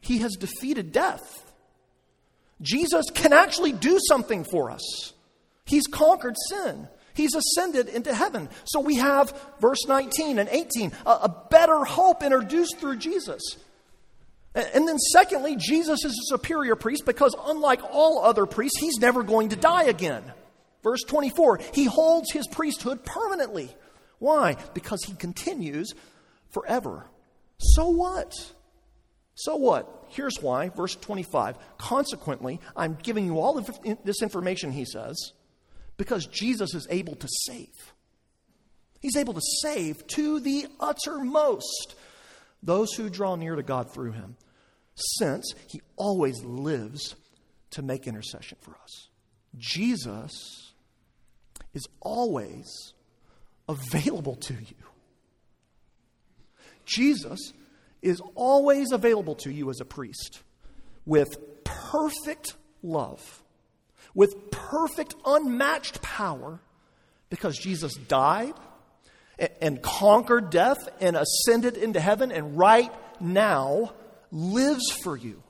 He 0.01 0.19
has 0.19 0.35
defeated 0.35 0.91
death. 0.91 1.51
Jesus 2.61 3.05
can 3.13 3.33
actually 3.33 3.71
do 3.71 3.99
something 4.07 4.43
for 4.43 4.71
us. 4.71 5.13
He's 5.65 5.87
conquered 5.87 6.35
sin. 6.49 6.87
He's 7.13 7.35
ascended 7.35 7.87
into 7.87 8.13
heaven. 8.13 8.47
So 8.65 8.79
we 8.79 8.95
have 8.97 9.33
verse 9.59 9.85
19 9.87 10.37
and 10.39 10.47
18, 10.49 10.91
a, 11.05 11.09
a 11.09 11.45
better 11.49 11.83
hope 11.83 12.21
introduced 12.21 12.77
through 12.77 12.97
Jesus. 12.97 13.41
And, 14.53 14.69
and 14.73 14.87
then, 14.87 14.97
secondly, 14.99 15.55
Jesus 15.55 16.05
is 16.05 16.11
a 16.11 16.35
superior 16.37 16.75
priest 16.75 17.05
because, 17.05 17.35
unlike 17.45 17.81
all 17.91 18.23
other 18.23 18.45
priests, 18.45 18.79
he's 18.79 18.97
never 18.99 19.23
going 19.23 19.49
to 19.49 19.55
die 19.55 19.85
again. 19.85 20.23
Verse 20.83 21.03
24, 21.03 21.59
he 21.73 21.85
holds 21.85 22.31
his 22.31 22.47
priesthood 22.47 23.03
permanently. 23.03 23.75
Why? 24.19 24.57
Because 24.73 25.03
he 25.03 25.13
continues 25.13 25.93
forever. 26.49 27.05
So 27.59 27.89
what? 27.89 28.33
So 29.35 29.55
what? 29.55 30.05
Here's 30.09 30.37
why. 30.41 30.69
Verse 30.69 30.95
25. 30.95 31.57
Consequently, 31.77 32.59
I'm 32.75 32.97
giving 33.01 33.25
you 33.25 33.39
all 33.39 33.57
of 33.57 33.69
this 34.03 34.21
information, 34.21 34.71
he 34.71 34.85
says, 34.85 35.33
because 35.97 36.25
Jesus 36.25 36.73
is 36.73 36.87
able 36.89 37.15
to 37.15 37.27
save. 37.45 37.93
He's 38.99 39.15
able 39.15 39.33
to 39.33 39.41
save 39.61 40.07
to 40.07 40.39
the 40.39 40.65
uttermost 40.79 41.95
those 42.63 42.93
who 42.93 43.09
draw 43.09 43.35
near 43.35 43.55
to 43.55 43.63
God 43.63 43.93
through 43.93 44.13
him, 44.13 44.35
since 44.95 45.53
he 45.67 45.81
always 45.95 46.43
lives 46.43 47.15
to 47.71 47.83
make 47.83 48.07
intercession 48.07 48.57
for 48.61 48.71
us. 48.83 49.09
Jesus 49.55 50.73
is 51.73 51.87
always 52.01 52.93
available 53.67 54.35
to 54.35 54.53
you. 54.53 54.85
Jesus 56.85 57.53
is 58.01 58.21
always 58.35 58.91
available 58.91 59.35
to 59.35 59.51
you 59.51 59.69
as 59.69 59.81
a 59.81 59.85
priest 59.85 60.41
with 61.05 61.63
perfect 61.63 62.55
love 62.81 63.43
with 64.17 64.49
perfect, 64.49 65.13
unmatched 65.27 66.01
power 66.01 66.59
because 67.29 67.55
Jesus 67.55 67.93
died 67.93 68.55
and 69.61 69.79
conquered 69.79 70.49
death 70.49 70.89
and 70.99 71.15
ascended 71.15 71.77
into 71.77 71.99
heaven 71.99 72.31
and 72.31 72.57
right 72.57 72.91
now 73.21 73.93
lives 74.31 74.91
for 75.03 75.15
you. 75.15 75.43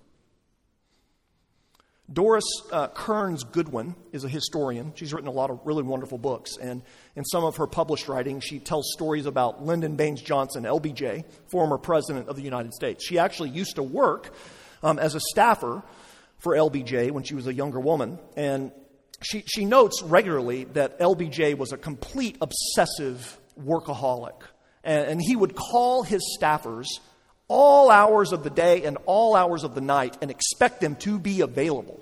Doris 2.11 2.45
uh, 2.71 2.87
Kearns 2.87 3.43
Goodwin 3.43 3.95
is 4.13 4.23
a 4.23 4.29
historian. 4.29 4.93
She's 4.95 5.13
written 5.13 5.27
a 5.27 5.33
lot 5.33 5.49
of 5.49 5.59
really 5.65 5.83
wonderful 5.83 6.17
books. 6.17 6.55
And 6.57 6.81
in 7.17 7.25
some 7.25 7.43
of 7.43 7.57
her 7.57 7.67
published 7.67 8.07
writing, 8.07 8.39
she 8.39 8.59
tells 8.59 8.91
stories 8.93 9.25
about 9.25 9.65
Lyndon 9.65 9.97
Baines 9.97 10.21
Johnson, 10.21 10.63
LBJ, 10.63 11.25
former 11.47 11.77
president 11.77 12.29
of 12.29 12.37
the 12.37 12.41
United 12.41 12.73
States. 12.73 13.05
She 13.05 13.19
actually 13.19 13.49
used 13.49 13.75
to 13.75 13.83
work 13.83 14.33
um, 14.83 14.99
as 14.99 15.15
a 15.15 15.19
staffer 15.19 15.83
for 16.37 16.53
LBJ 16.53 17.11
when 17.11 17.23
she 17.23 17.35
was 17.35 17.45
a 17.45 17.53
younger 17.53 17.79
woman. 17.79 18.19
And 18.37 18.71
she, 19.21 19.43
she 19.45 19.65
notes 19.65 20.01
regularly 20.01 20.63
that 20.65 20.99
LBJ 20.99 21.57
was 21.57 21.73
a 21.73 21.77
complete 21.77 22.37
obsessive 22.41 23.37
workaholic. 23.59 24.39
And, 24.83 25.11
and 25.11 25.21
he 25.21 25.35
would 25.35 25.55
call 25.55 26.03
his 26.03 26.37
staffers 26.39 26.87
all 27.47 27.89
hours 27.89 28.33
of 28.33 28.43
the 28.43 28.49
day 28.49 28.83
and 28.83 28.97
all 29.05 29.35
hours 29.35 29.63
of 29.63 29.75
the 29.75 29.81
night 29.81 30.17
and 30.21 30.29
expect 30.31 30.81
them 30.81 30.95
to 30.97 31.19
be 31.19 31.41
available. 31.41 31.99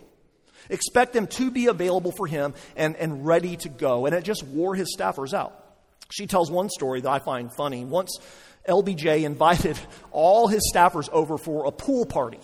Expect 0.69 1.13
them 1.13 1.27
to 1.27 1.51
be 1.51 1.67
available 1.67 2.12
for 2.17 2.27
him 2.27 2.53
and, 2.75 2.95
and 2.95 3.25
ready 3.25 3.55
to 3.58 3.69
go. 3.69 4.05
And 4.05 4.15
it 4.15 4.23
just 4.23 4.43
wore 4.43 4.75
his 4.75 4.95
staffers 4.97 5.34
out. 5.34 5.62
She 6.12 6.27
tells 6.27 6.49
one 6.49 6.69
story 6.69 7.01
that 7.01 7.10
I 7.10 7.19
find 7.19 7.53
funny. 7.53 7.86
Once 7.86 8.17
LBJ 8.67 9.23
invited 9.23 9.77
all 10.12 10.47
his 10.47 10.71
staffers 10.73 11.10
over 11.10 11.38
for 11.38 11.65
a 11.65 11.71
pool 11.71 12.05
party. 12.05 12.39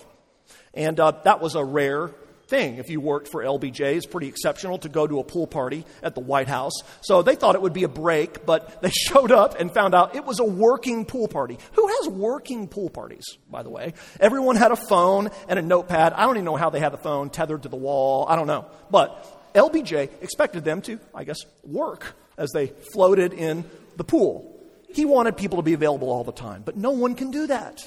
And 0.74 1.00
uh, 1.00 1.12
that 1.24 1.42
was 1.42 1.56
a 1.56 1.64
rare 1.64 2.12
thing. 2.52 2.78
If 2.78 2.90
you 2.90 3.00
worked 3.00 3.30
for 3.30 3.44
LBJ, 3.44 3.96
it's 3.96 4.06
pretty 4.06 4.28
exceptional 4.28 4.78
to 4.80 4.90
go 4.90 5.08
to 5.08 5.20
a 5.20 5.24
pool 5.24 5.48
party 5.48 5.86
at 6.04 6.16
the 6.16 6.22
White 6.22 6.50
House. 6.50 6.74
So 7.02 7.24
they 7.24 7.36
thought 7.36 7.56
it 7.56 7.62
would 7.62 7.74
be 7.74 7.86
a 7.86 7.88
break, 7.88 8.46
but 8.46 8.82
they 8.84 8.92
showed 8.92 9.32
up 9.32 9.60
and 9.60 9.74
found 9.74 9.96
out 9.96 10.16
it 10.16 10.26
was 10.26 10.40
a 10.40 10.44
working 10.44 11.06
pool 11.06 11.28
party. 11.28 11.58
Who 11.74 11.88
has 11.88 12.10
working 12.10 12.68
pool 12.68 12.90
parties, 12.90 13.26
by 13.50 13.64
the 13.64 13.70
way? 13.70 13.94
Everyone 14.20 14.58
had 14.58 14.72
a 14.72 14.76
phone 14.76 15.32
and 15.48 15.58
a 15.58 15.62
notepad. 15.62 16.14
I 16.14 16.26
don't 16.26 16.36
even 16.36 16.46
know 16.46 16.58
how 16.58 16.70
they 16.70 16.82
had 16.82 16.92
the 16.92 16.98
phone 16.98 17.30
tethered 17.30 17.64
to 17.64 17.70
the 17.70 17.78
wall. 17.78 18.28
I 18.28 18.36
don't 18.36 18.48
know. 18.48 18.68
But 18.92 19.54
LBJ 19.56 20.10
expected 20.22 20.66
them 20.66 20.82
to, 20.84 21.00
I 21.16 21.24
guess, 21.24 21.40
work 21.64 22.16
as 22.38 22.52
they 22.52 22.68
floated 22.94 23.34
in 23.34 23.64
the 23.96 24.04
pool. 24.04 24.60
He 24.94 25.06
wanted 25.06 25.38
people 25.38 25.58
to 25.58 25.64
be 25.64 25.74
available 25.74 26.10
all 26.10 26.26
the 26.26 26.34
time, 26.34 26.64
but 26.66 26.76
no 26.76 26.92
one 26.92 27.16
can 27.16 27.32
do 27.32 27.48
that. 27.48 27.80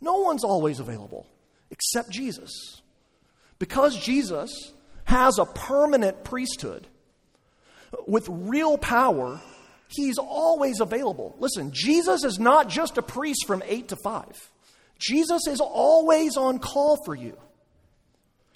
No 0.00 0.18
one's 0.18 0.42
always 0.42 0.80
available 0.80 1.26
except 1.70 2.10
Jesus. 2.10 2.77
Because 3.58 3.96
Jesus 3.96 4.72
has 5.04 5.38
a 5.38 5.44
permanent 5.44 6.24
priesthood 6.24 6.86
with 8.06 8.26
real 8.28 8.78
power 8.78 9.40
He's 9.88 10.18
always 10.18 10.80
available. 10.80 11.34
Listen, 11.38 11.72
Jesus 11.72 12.22
is 12.22 12.38
not 12.38 12.68
just 12.68 12.98
a 12.98 13.02
priest 13.02 13.46
from 13.46 13.62
8 13.66 13.88
to 13.88 13.96
5. 13.96 14.50
Jesus 14.98 15.46
is 15.48 15.60
always 15.60 16.36
on 16.36 16.58
call 16.58 17.02
for 17.04 17.14
you. 17.14 17.36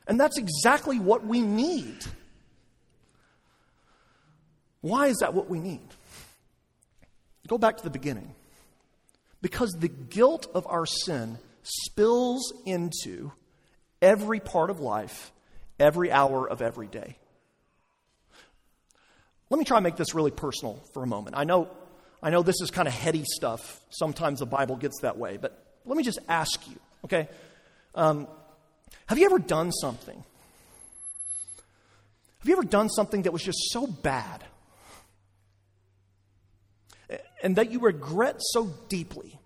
And 0.07 0.21
that's 0.21 0.38
exactly 0.38 0.99
what 0.99 1.25
we 1.25 1.41
need. 1.41 2.05
Why 4.83 5.07
is 5.07 5.19
that 5.19 5.33
what 5.33 5.49
we 5.49 5.59
need? 5.59 5.88
Go 7.49 7.57
back 7.57 7.79
to 7.79 7.83
the 7.83 7.91
beginning. 7.91 8.35
Because 9.41 9.73
the 9.73 9.88
guilt 9.88 10.49
of 10.55 10.67
our 10.67 10.87
sin 10.87 11.38
spills 11.62 12.53
into 12.67 13.33
every 14.03 14.41
part 14.41 14.69
of 14.69 14.81
life, 14.81 15.33
every 15.79 16.12
hour 16.12 16.49
of 16.49 16.61
every 16.61 16.88
day. 16.88 17.17
Let 19.49 19.59
me 19.59 19.65
try 19.65 19.79
and 19.79 19.85
make 19.85 19.97
this 19.97 20.15
really 20.15 20.31
personal 20.31 20.83
for 20.93 21.03
a 21.03 21.07
moment. 21.07 21.37
I 21.37 21.45
know, 21.45 21.69
I 22.23 22.31
know 22.31 22.43
this 22.43 22.61
is 22.61 22.71
kind 22.71 22.88
of 22.88 22.95
heady 22.95 23.25
stuff. 23.25 23.81
Sometimes 23.91 24.41
the 24.41 24.47
Bible 24.47 24.77
gets 24.77 25.01
that 25.03 25.17
way, 25.17 25.37
but 25.37 25.65
let 25.87 25.97
me 25.97 26.03
just 26.03 26.19
ask 26.29 26.69
you, 26.69 26.77
okay? 27.05 27.29
Um, 27.95 28.27
have 29.07 29.19
you 29.19 29.27
ever 29.27 29.38
done 29.38 29.73
something? 29.73 30.25
Have 32.38 32.49
you 32.49 32.55
ever 32.55 32.65
done 32.65 32.88
something 32.88 33.23
that 33.23 33.33
was 33.33 33.43
just 33.43 33.71
so 33.71 33.87
bad 33.87 34.43
and 37.43 37.57
that 37.57 37.71
you 37.71 37.81
regret 37.81 38.37
so 38.38 38.67
deeply 38.88 39.38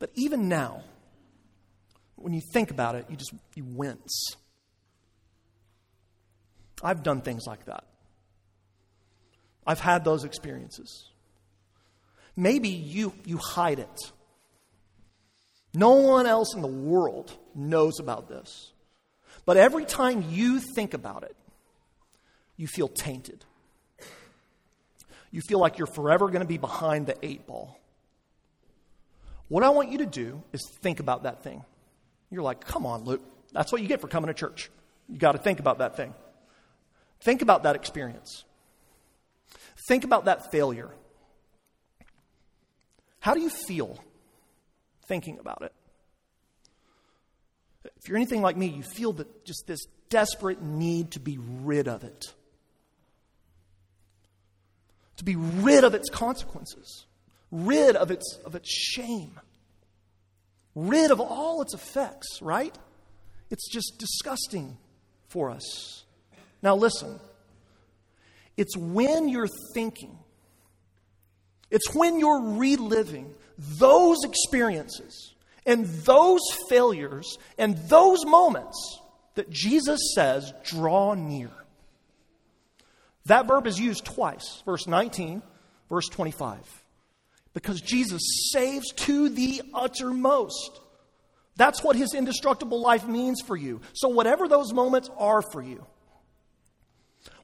that 0.00 0.10
even 0.14 0.48
now, 0.48 0.82
when 2.24 2.32
you 2.32 2.40
think 2.40 2.70
about 2.70 2.94
it, 2.94 3.04
you 3.10 3.16
just 3.16 3.34
you 3.54 3.64
wince? 3.64 4.36
I've 6.82 7.02
done 7.02 7.20
things 7.20 7.44
like 7.46 7.66
that. 7.66 7.84
I've 9.66 9.78
had 9.78 10.04
those 10.04 10.24
experiences. 10.24 11.10
Maybe 12.34 12.70
you, 12.70 13.12
you 13.26 13.36
hide 13.36 13.78
it. 13.78 14.00
No 15.74 15.90
one 15.90 16.24
else 16.24 16.54
in 16.54 16.62
the 16.62 16.66
world 16.66 17.30
knows 17.54 18.00
about 18.00 18.28
this. 18.28 18.72
But 19.44 19.58
every 19.58 19.84
time 19.84 20.24
you 20.30 20.60
think 20.74 20.94
about 20.94 21.24
it, 21.24 21.36
you 22.56 22.66
feel 22.66 22.88
tainted. 22.88 23.44
You 25.30 25.42
feel 25.46 25.58
like 25.58 25.76
you're 25.76 25.86
forever 25.86 26.28
going 26.28 26.40
to 26.40 26.46
be 26.46 26.58
behind 26.58 27.06
the 27.06 27.16
eight 27.22 27.46
ball. 27.46 27.78
What 29.48 29.62
I 29.62 29.68
want 29.68 29.92
you 29.92 29.98
to 29.98 30.06
do 30.06 30.42
is 30.54 30.62
think 30.80 31.00
about 31.00 31.24
that 31.24 31.42
thing. 31.42 31.64
You're 32.34 32.42
like, 32.42 32.66
come 32.66 32.84
on, 32.84 33.04
Luke. 33.04 33.22
That's 33.52 33.70
what 33.70 33.80
you 33.80 33.86
get 33.86 34.00
for 34.00 34.08
coming 34.08 34.26
to 34.26 34.34
church. 34.34 34.68
You 35.08 35.18
got 35.18 35.32
to 35.32 35.38
think 35.38 35.60
about 35.60 35.78
that 35.78 35.96
thing. 35.96 36.12
Think 37.20 37.42
about 37.42 37.62
that 37.62 37.76
experience. 37.76 38.42
Think 39.86 40.02
about 40.02 40.24
that 40.24 40.50
failure. 40.50 40.90
How 43.20 43.34
do 43.34 43.40
you 43.40 43.50
feel 43.50 44.02
thinking 45.06 45.38
about 45.38 45.62
it? 45.62 45.72
If 47.84 48.08
you're 48.08 48.16
anything 48.16 48.42
like 48.42 48.56
me, 48.56 48.66
you 48.66 48.82
feel 48.82 49.12
that 49.12 49.44
just 49.44 49.68
this 49.68 49.86
desperate 50.10 50.60
need 50.60 51.12
to 51.12 51.20
be 51.20 51.38
rid 51.62 51.86
of 51.86 52.02
it. 52.02 52.24
To 55.18 55.24
be 55.24 55.36
rid 55.36 55.84
of 55.84 55.94
its 55.94 56.10
consequences, 56.10 57.06
rid 57.52 57.94
of 57.94 58.10
its, 58.10 58.40
of 58.44 58.56
its 58.56 58.68
shame, 58.68 59.38
rid 60.74 61.10
of 61.10 61.20
all 61.20 61.62
its 61.62 61.74
effects, 61.74 62.40
right? 62.42 62.76
It's 63.50 63.70
just 63.70 63.94
disgusting 63.98 64.76
for 65.28 65.50
us. 65.50 66.04
Now, 66.62 66.76
listen. 66.76 67.20
It's 68.56 68.76
when 68.76 69.28
you're 69.28 69.48
thinking, 69.74 70.16
it's 71.70 71.92
when 71.94 72.20
you're 72.20 72.54
reliving 72.56 73.34
those 73.58 74.18
experiences 74.24 75.34
and 75.66 75.86
those 75.86 76.40
failures 76.68 77.38
and 77.58 77.76
those 77.88 78.24
moments 78.24 79.00
that 79.34 79.50
Jesus 79.50 79.98
says, 80.14 80.52
draw 80.64 81.14
near. 81.14 81.50
That 83.26 83.46
verb 83.46 83.66
is 83.66 83.80
used 83.80 84.04
twice, 84.04 84.62
verse 84.64 84.86
19, 84.86 85.42
verse 85.88 86.08
25. 86.08 86.83
Because 87.54 87.80
Jesus 87.80 88.50
saves 88.52 88.92
to 88.92 89.30
the 89.30 89.62
uttermost. 89.72 90.80
That's 91.56 91.82
what 91.82 91.96
his 91.96 92.12
indestructible 92.12 92.82
life 92.82 93.06
means 93.06 93.40
for 93.40 93.56
you. 93.56 93.80
So, 93.94 94.08
whatever 94.08 94.48
those 94.48 94.72
moments 94.72 95.08
are 95.16 95.40
for 95.40 95.62
you, 95.62 95.86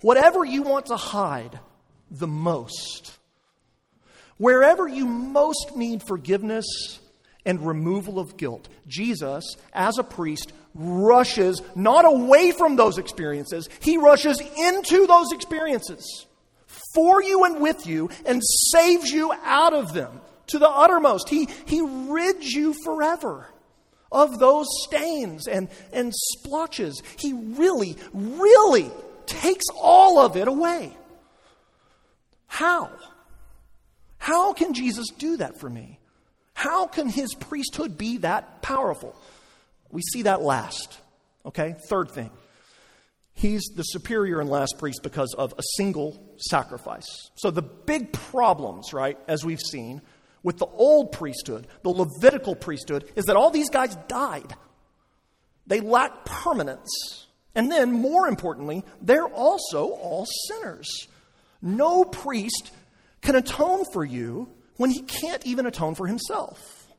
Whatever 0.00 0.44
you 0.44 0.62
want 0.62 0.86
to 0.86 0.96
hide 0.96 1.58
the 2.10 2.26
most, 2.26 3.18
wherever 4.38 4.88
you 4.88 5.06
most 5.06 5.76
need 5.76 6.02
forgiveness 6.02 6.98
and 7.44 7.66
removal 7.66 8.18
of 8.18 8.36
guilt, 8.36 8.68
Jesus, 8.86 9.56
as 9.72 9.98
a 9.98 10.04
priest, 10.04 10.52
rushes 10.74 11.60
not 11.74 12.04
away 12.04 12.52
from 12.52 12.76
those 12.76 12.98
experiences, 12.98 13.68
he 13.80 13.98
rushes 13.98 14.40
into 14.40 15.06
those 15.06 15.32
experiences 15.32 16.26
for 16.94 17.22
you 17.22 17.44
and 17.44 17.61
with 17.61 17.87
you 17.87 18.11
and 18.26 18.42
saves 18.72 19.11
you 19.11 19.33
out 19.44 19.72
of 19.72 19.92
them 19.92 20.20
to 20.48 20.59
the 20.59 20.68
uttermost. 20.68 21.29
He, 21.29 21.48
he 21.66 21.81
rids 21.81 22.53
you 22.53 22.74
forever 22.85 23.48
of 24.12 24.38
those 24.38 24.66
stains 24.85 25.46
and, 25.46 25.68
and 25.92 26.12
splotches. 26.14 27.03
He 27.16 27.33
really, 27.33 27.96
really 28.12 28.90
takes 29.26 29.66
all 29.74 30.18
of 30.18 30.37
it 30.37 30.48
away. 30.48 30.96
How? 32.46 32.90
How 34.18 34.53
can 34.53 34.74
Jesus 34.74 35.07
do 35.16 35.37
that 35.38 35.59
for 35.61 35.70
me? 35.70 35.98
How 36.53 36.87
can 36.87 37.09
his 37.09 37.33
priesthood 37.35 37.96
be 37.96 38.18
that 38.18 38.61
powerful? 38.61 39.14
We 39.90 40.03
see 40.03 40.22
that 40.22 40.42
last. 40.42 40.98
Okay? 41.46 41.76
Third 41.88 42.11
thing. 42.11 42.31
He's 43.40 43.70
the 43.74 43.85
superior 43.85 44.38
and 44.40 44.50
last 44.50 44.74
priest 44.76 45.00
because 45.03 45.33
of 45.33 45.55
a 45.57 45.62
single 45.79 46.22
sacrifice. 46.37 47.07
So 47.37 47.50
the 47.50 47.62
big 47.62 48.12
problems, 48.12 48.92
right, 48.92 49.16
as 49.26 49.46
we've 49.46 49.62
seen, 49.62 50.03
with 50.42 50.59
the 50.59 50.66
old 50.66 51.12
priesthood, 51.12 51.66
the 51.83 51.88
Levitical 51.88 52.55
priesthood, 52.55 53.11
is 53.16 53.24
that 53.24 53.37
all 53.37 53.50
these 53.50 53.70
guys 53.70 53.96
died. 54.09 54.55
They 55.66 55.81
lack 55.81 56.26
permanence. 56.26 57.29
And 57.55 57.72
then, 57.72 57.92
more 57.92 58.29
importantly, 58.29 58.85
they're 59.00 59.26
also 59.26 59.88
all 59.88 60.26
sinners. 60.48 61.09
No 61.62 62.05
priest 62.05 62.70
can 63.22 63.37
atone 63.37 63.87
for 63.90 64.05
you 64.05 64.50
when 64.76 64.90
he 64.90 65.00
can't 65.00 65.46
even 65.46 65.64
atone 65.64 65.94
for 65.94 66.07
himself. 66.07 66.92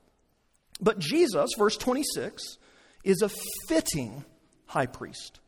But 0.79 0.97
Jesus, 0.97 1.51
verse 1.55 1.77
26, 1.77 2.57
is 3.03 3.21
a 3.21 3.29
fitting 3.67 4.25
high 4.65 4.87
priest. 4.87 5.39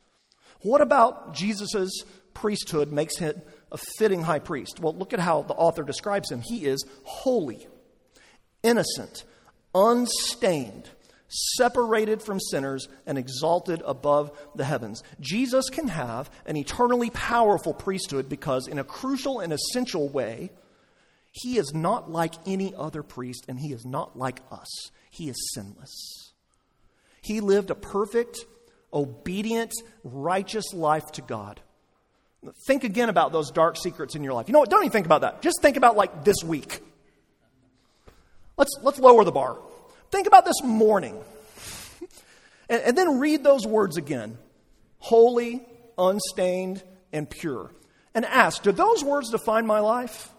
What 0.63 0.81
about 0.81 1.33
Jesus' 1.33 2.03
priesthood 2.33 2.91
makes 2.91 3.17
him 3.17 3.41
a 3.71 3.77
fitting 3.97 4.23
high 4.23 4.39
priest? 4.39 4.79
Well, 4.79 4.95
look 4.95 5.13
at 5.13 5.19
how 5.19 5.43
the 5.43 5.53
author 5.53 5.83
describes 5.83 6.31
him. 6.31 6.41
He 6.41 6.65
is 6.65 6.83
holy, 7.03 7.67
innocent, 8.63 9.23
unstained 9.75 10.89
separated 11.55 12.21
from 12.21 12.39
sinners 12.39 12.87
and 13.05 13.17
exalted 13.17 13.81
above 13.85 14.31
the 14.55 14.65
heavens. 14.65 15.03
Jesus 15.19 15.69
can 15.69 15.87
have 15.87 16.29
an 16.45 16.55
eternally 16.55 17.09
powerful 17.09 17.73
priesthood 17.73 18.29
because, 18.29 18.67
in 18.67 18.77
a 18.77 18.83
crucial 18.83 19.39
and 19.39 19.51
essential 19.51 20.09
way, 20.09 20.51
he 21.31 21.57
is 21.57 21.73
not 21.73 22.11
like 22.11 22.35
any 22.45 22.75
other 22.75 23.01
priest 23.01 23.45
and 23.47 23.59
he 23.59 23.73
is 23.73 23.85
not 23.85 24.17
like 24.17 24.41
us. 24.51 24.69
He 25.09 25.29
is 25.29 25.51
sinless. 25.53 26.31
He 27.23 27.39
lived 27.39 27.71
a 27.71 27.75
perfect, 27.75 28.45
obedient, 28.93 29.73
righteous 30.03 30.73
life 30.73 31.11
to 31.13 31.21
God. 31.21 31.59
Think 32.67 32.83
again 32.83 33.09
about 33.09 33.31
those 33.31 33.51
dark 33.51 33.77
secrets 33.77 34.15
in 34.15 34.23
your 34.23 34.33
life. 34.33 34.47
You 34.47 34.53
know 34.53 34.59
what? 34.59 34.69
Don't 34.69 34.81
even 34.81 34.91
think 34.91 35.05
about 35.05 35.21
that. 35.21 35.41
Just 35.41 35.61
think 35.61 35.77
about 35.77 35.95
like 35.95 36.23
this 36.23 36.43
week. 36.43 36.81
Let's, 38.57 38.77
let's 38.81 38.99
lower 38.99 39.23
the 39.23 39.31
bar. 39.31 39.57
Think 40.11 40.27
about 40.27 40.45
this 40.45 40.61
morning. 40.63 41.17
and, 42.69 42.81
and 42.81 42.97
then 42.97 43.19
read 43.19 43.43
those 43.43 43.65
words 43.65 43.97
again 43.97 44.37
holy, 44.99 45.61
unstained, 45.97 46.83
and 47.11 47.29
pure. 47.29 47.71
And 48.13 48.25
ask, 48.25 48.63
do 48.63 48.71
those 48.71 49.03
words 49.03 49.31
define 49.31 49.65
my 49.65 49.79
life? 49.79 50.29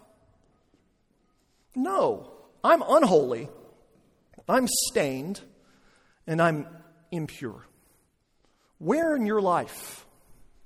No. 1.75 2.31
I'm 2.65 2.81
unholy, 2.81 3.47
I'm 4.49 4.67
stained, 4.67 5.39
and 6.25 6.41
I'm 6.41 6.65
impure. 7.11 7.63
Where 8.85 9.15
in 9.15 9.25
your 9.25 9.41
life, 9.41 10.05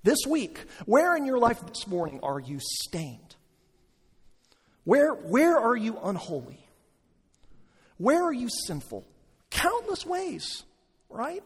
this 0.03 0.19
week, 0.27 0.65
where 0.85 1.15
in 1.15 1.23
your 1.23 1.39
life 1.39 1.65
this 1.65 1.87
morning 1.87 2.19
are 2.21 2.37
you 2.37 2.59
stained? 2.59 3.37
Where, 4.83 5.13
where 5.13 5.57
are 5.57 5.77
you 5.77 5.97
unholy? 6.03 6.59
Where 7.97 8.21
are 8.21 8.33
you 8.33 8.49
sinful? 8.67 9.07
Countless 9.49 10.05
ways, 10.05 10.63
right? 11.09 11.41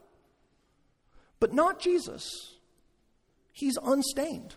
But 1.40 1.54
not 1.54 1.80
Jesus. 1.80 2.28
He's 3.52 3.78
unstained. 3.78 4.56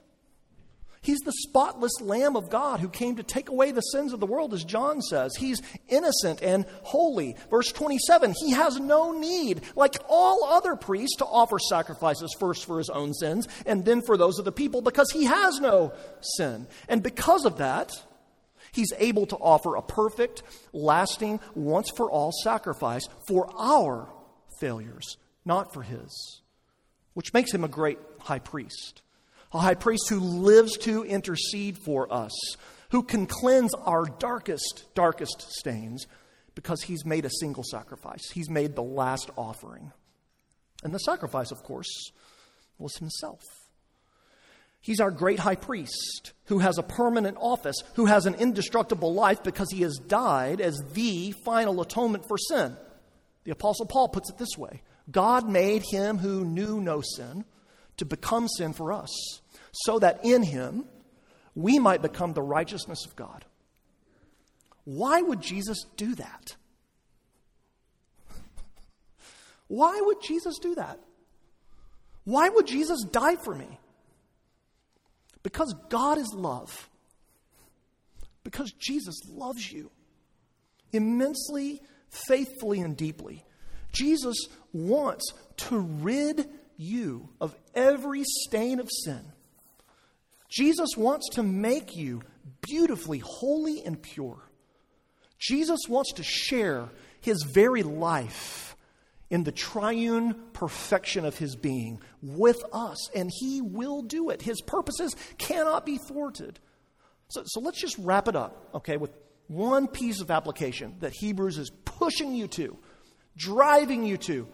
He's 1.07 1.21
the 1.21 1.33
spotless 1.33 2.01
Lamb 2.01 2.35
of 2.35 2.51
God 2.51 2.81
who 2.81 2.89
came 2.89 3.15
to 3.15 3.23
take 3.23 3.49
away 3.49 3.71
the 3.71 3.81
sins 3.81 4.13
of 4.13 4.19
the 4.19 4.27
world, 4.27 4.53
as 4.53 4.65
John 4.65 5.01
says. 5.01 5.37
He's 5.37 5.63
innocent 5.87 6.43
and 6.43 6.67
holy. 6.83 7.37
Verse 7.49 7.71
27 7.71 8.35
He 8.41 8.51
has 8.51 8.81
no 8.81 9.13
need, 9.13 9.61
like 9.77 9.95
all 10.09 10.43
other 10.43 10.75
priests, 10.75 11.19
to 11.19 11.25
offer 11.25 11.61
sacrifices 11.61 12.35
first 12.41 12.65
for 12.65 12.79
his 12.79 12.91
own 12.91 13.15
sins 13.15 13.47
and 13.67 13.85
then 13.85 14.03
for 14.03 14.17
those 14.17 14.41
of 14.41 14.45
the 14.45 14.51
people 14.51 14.83
because 14.83 15.09
he 15.13 15.27
has 15.27 15.61
no 15.61 15.93
sin. 16.21 16.67
And 16.89 17.05
because 17.05 17.45
of 17.45 17.59
that, 17.59 17.93
he's 18.73 18.93
able 18.99 19.27
to 19.27 19.37
offer 19.37 19.77
a 19.77 19.83
perfect, 19.83 20.43
lasting, 20.73 21.39
once 21.55 21.89
for 21.97 22.11
all 22.11 22.33
sacrifice 22.43 23.07
for 23.29 23.49
our 23.57 24.09
failures, 24.59 25.19
not 25.45 25.73
for 25.73 25.83
his, 25.83 26.41
which 27.15 27.33
makes 27.33 27.55
him 27.55 27.63
a 27.63 27.69
great 27.69 28.01
high 28.19 28.41
priest 28.41 29.03
a 29.53 29.59
high 29.59 29.75
priest 29.75 30.09
who 30.09 30.19
lives 30.19 30.77
to 30.79 31.05
intercede 31.05 31.79
for 31.79 32.13
us, 32.13 32.33
who 32.91 33.03
can 33.03 33.27
cleanse 33.27 33.75
our 33.75 34.05
darkest, 34.05 34.87
darkest 34.95 35.51
stains 35.59 36.07
because 36.55 36.83
he's 36.83 37.05
made 37.05 37.25
a 37.25 37.31
single 37.31 37.65
sacrifice. 37.65 38.31
He's 38.31 38.51
made 38.51 38.75
the 38.75 38.83
last 38.83 39.31
offering. 39.37 39.93
And 40.83 40.93
the 40.93 40.99
sacrifice, 40.99 41.51
of 41.51 41.63
course, 41.63 42.11
was 42.79 42.97
himself. 42.97 43.41
He's 44.81 45.01
our 45.01 45.11
great 45.11 45.41
high 45.41 45.57
priest 45.57 46.33
who 46.45 46.61
has 46.61 46.79
a 46.79 46.83
permanent 46.83 47.37
office, 47.41 47.77
who 47.95 48.07
has 48.07 48.27
an 48.27 48.35
indestructible 48.35 49.13
life 49.15 49.43
because 49.43 49.69
he 49.71 49.83
has 49.83 49.99
died 49.99 50.61
as 50.61 50.81
the 50.93 51.33
final 51.45 51.81
atonement 51.81 52.25
for 52.29 52.39
sin. 52.39 52.77
The 53.45 53.51
Apostle 53.53 53.87
Paul 53.87 54.09
puts 54.09 54.31
it 54.31 54.39
this 54.39 54.57
way 54.57 54.83
God 55.11 55.49
made 55.49 55.83
him 55.91 56.19
who 56.19 56.45
knew 56.45 56.81
no 56.81 57.01
sin 57.01 57.45
to 57.97 58.05
become 58.05 58.49
sin 58.49 58.73
for 58.73 58.93
us, 58.93 59.11
so 59.73 59.99
that 59.99 60.21
in 60.25 60.43
him 60.43 60.85
we 61.55 61.79
might 61.79 62.03
become 62.03 62.33
the 62.33 62.43
righteousness 62.43 63.05
of 63.07 63.17
God. 63.17 63.45
Why 64.85 65.21
would 65.21 65.41
Jesus 65.41 65.85
do 65.97 66.15
that? 66.15 66.57
Why 69.69 70.01
would 70.01 70.23
Jesus 70.23 70.59
do 70.59 70.75
that? 70.77 71.01
Why 72.25 72.49
would 72.49 72.67
Jesus 72.67 73.05
die 73.05 73.37
for 73.37 73.55
me? 73.55 73.79
Because 75.43 75.75
God 75.89 76.19
is 76.19 76.33
love. 76.35 76.89
Because 78.43 78.73
Jesus 78.73 79.21
loves 79.29 79.73
you 79.73 79.91
immensely, 80.93 81.81
faithfully, 82.11 82.81
and 82.81 82.97
deeply. 82.97 83.45
Jesus 83.93 84.37
wants 84.73 85.33
to 85.57 85.79
rid 85.79 86.49
you 86.77 87.29
of 87.41 87.55
every 87.75 88.23
stain 88.25 88.81
of 88.81 88.89
sin. 89.05 89.21
Jesus 90.49 90.91
wants 90.97 91.29
to 91.33 91.43
make 91.43 91.97
you 91.97 92.23
beautifully 92.63 93.19
holy 93.19 93.83
and 93.85 94.01
pure. 94.01 94.39
Jesus 95.39 95.81
wants 95.89 96.13
to 96.15 96.23
share 96.23 96.89
his 97.21 97.43
very 97.43 97.83
life 97.83 98.77
in 99.29 99.43
the 99.43 99.53
triune 99.53 100.35
perfection 100.53 101.25
of 101.25 101.37
his 101.37 101.57
being 101.57 102.01
with 102.23 102.63
us, 102.73 103.11
and 103.11 103.31
he 103.41 103.61
will 103.61 104.03
do 104.03 104.31
it. 104.31 104.41
His 104.41 104.61
purposes 104.61 105.17
cannot 105.37 105.85
be 105.85 105.99
thwarted. 105.99 106.61
So, 107.29 107.43
so 107.45 107.61
let's 107.61 107.81
just 107.81 107.99
wrap 107.99 108.29
it 108.29 108.37
up, 108.37 108.69
okay, 108.75 108.97
with 108.97 109.11
one 109.49 109.89
piece 109.89 110.21
of 110.21 110.31
application 110.31 110.97
that 111.01 111.13
Hebrews 111.13 111.59
is 111.59 111.71
pushing 111.85 112.35
you 112.35 112.47
to, 112.49 112.77
driving 113.37 114.05
you 114.05 114.17
to, 114.19 114.47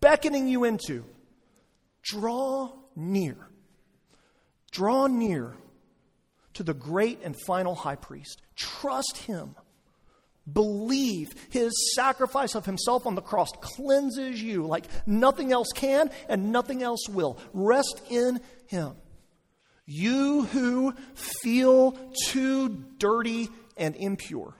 beckoning 0.00 0.48
you 0.48 0.64
into. 0.64 1.04
Draw 2.08 2.72
near. 2.96 3.36
Draw 4.70 5.06
near 5.08 5.56
to 6.54 6.62
the 6.62 6.74
great 6.74 7.20
and 7.22 7.36
final 7.46 7.74
high 7.74 7.96
priest. 7.96 8.40
Trust 8.56 9.18
him. 9.18 9.54
Believe 10.50 11.28
his 11.50 11.72
sacrifice 11.94 12.54
of 12.54 12.64
himself 12.64 13.06
on 13.06 13.14
the 13.14 13.20
cross 13.20 13.50
cleanses 13.60 14.42
you 14.42 14.66
like 14.66 14.86
nothing 15.06 15.52
else 15.52 15.68
can 15.74 16.10
and 16.28 16.50
nothing 16.50 16.82
else 16.82 17.08
will. 17.08 17.38
Rest 17.52 18.00
in 18.08 18.40
him. 18.66 18.92
You 19.84 20.44
who 20.44 20.94
feel 21.14 21.92
too 22.26 22.68
dirty 22.98 23.48
and 23.76 23.94
impure 23.96 24.54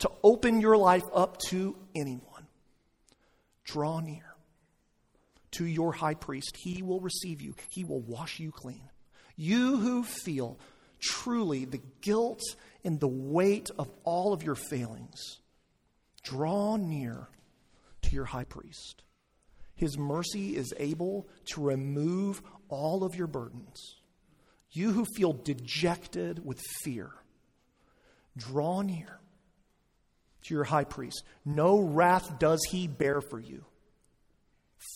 to 0.00 0.10
open 0.22 0.60
your 0.60 0.76
life 0.76 1.04
up 1.12 1.38
to 1.48 1.76
anyone, 1.94 2.46
draw 3.64 4.00
near 4.00 4.27
to 5.52 5.64
your 5.64 5.92
high 5.92 6.14
priest. 6.14 6.56
He 6.58 6.82
will 6.82 7.00
receive 7.00 7.40
you, 7.40 7.54
he 7.70 7.84
will 7.84 8.00
wash 8.00 8.38
you 8.38 8.52
clean. 8.52 8.88
You 9.36 9.76
who 9.76 10.02
feel 10.02 10.58
truly 11.00 11.64
the 11.64 11.80
guilt 12.00 12.42
and 12.84 12.98
the 12.98 13.08
weight 13.08 13.70
of 13.78 13.88
all 14.04 14.32
of 14.32 14.42
your 14.42 14.56
failings, 14.56 15.38
draw 16.22 16.76
near 16.76 17.28
to 18.02 18.14
your 18.14 18.24
high 18.24 18.44
priest. 18.44 19.02
His 19.74 19.96
mercy 19.96 20.56
is 20.56 20.74
able 20.76 21.28
to 21.52 21.62
remove 21.62 22.42
all 22.68 23.04
of 23.04 23.14
your 23.14 23.28
burdens. 23.28 23.96
You 24.72 24.92
who 24.92 25.04
feel 25.16 25.32
dejected 25.32 26.44
with 26.44 26.60
fear, 26.82 27.10
draw 28.36 28.82
near 28.82 29.20
to 30.42 30.54
your 30.54 30.64
high 30.64 30.84
priest. 30.84 31.22
No 31.44 31.78
wrath 31.78 32.38
does 32.38 32.60
he 32.70 32.88
bear 32.88 33.20
for 33.20 33.38
you. 33.38 33.64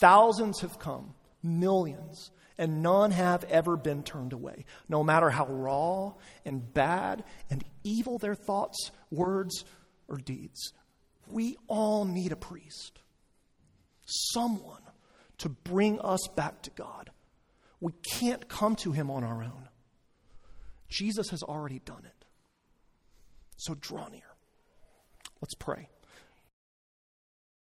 Thousands 0.00 0.60
have 0.60 0.78
come, 0.78 1.14
millions, 1.42 2.30
and 2.58 2.82
none 2.82 3.10
have 3.10 3.44
ever 3.44 3.76
been 3.76 4.02
turned 4.02 4.32
away, 4.32 4.64
no 4.88 5.02
matter 5.02 5.30
how 5.30 5.46
raw 5.46 6.12
and 6.44 6.72
bad 6.72 7.24
and 7.50 7.64
evil 7.82 8.18
their 8.18 8.34
thoughts, 8.34 8.90
words, 9.10 9.64
or 10.08 10.16
deeds. 10.18 10.72
We 11.28 11.56
all 11.66 12.04
need 12.04 12.32
a 12.32 12.36
priest, 12.36 13.00
someone 14.04 14.82
to 15.38 15.48
bring 15.48 16.00
us 16.00 16.28
back 16.36 16.62
to 16.62 16.70
God. 16.70 17.10
We 17.80 17.92
can't 18.18 18.48
come 18.48 18.76
to 18.76 18.92
him 18.92 19.10
on 19.10 19.24
our 19.24 19.42
own. 19.42 19.68
Jesus 20.88 21.30
has 21.30 21.42
already 21.42 21.80
done 21.80 22.04
it. 22.04 22.24
So 23.56 23.74
draw 23.74 24.08
near. 24.08 24.20
Let's 25.40 25.54
pray. 25.54 25.88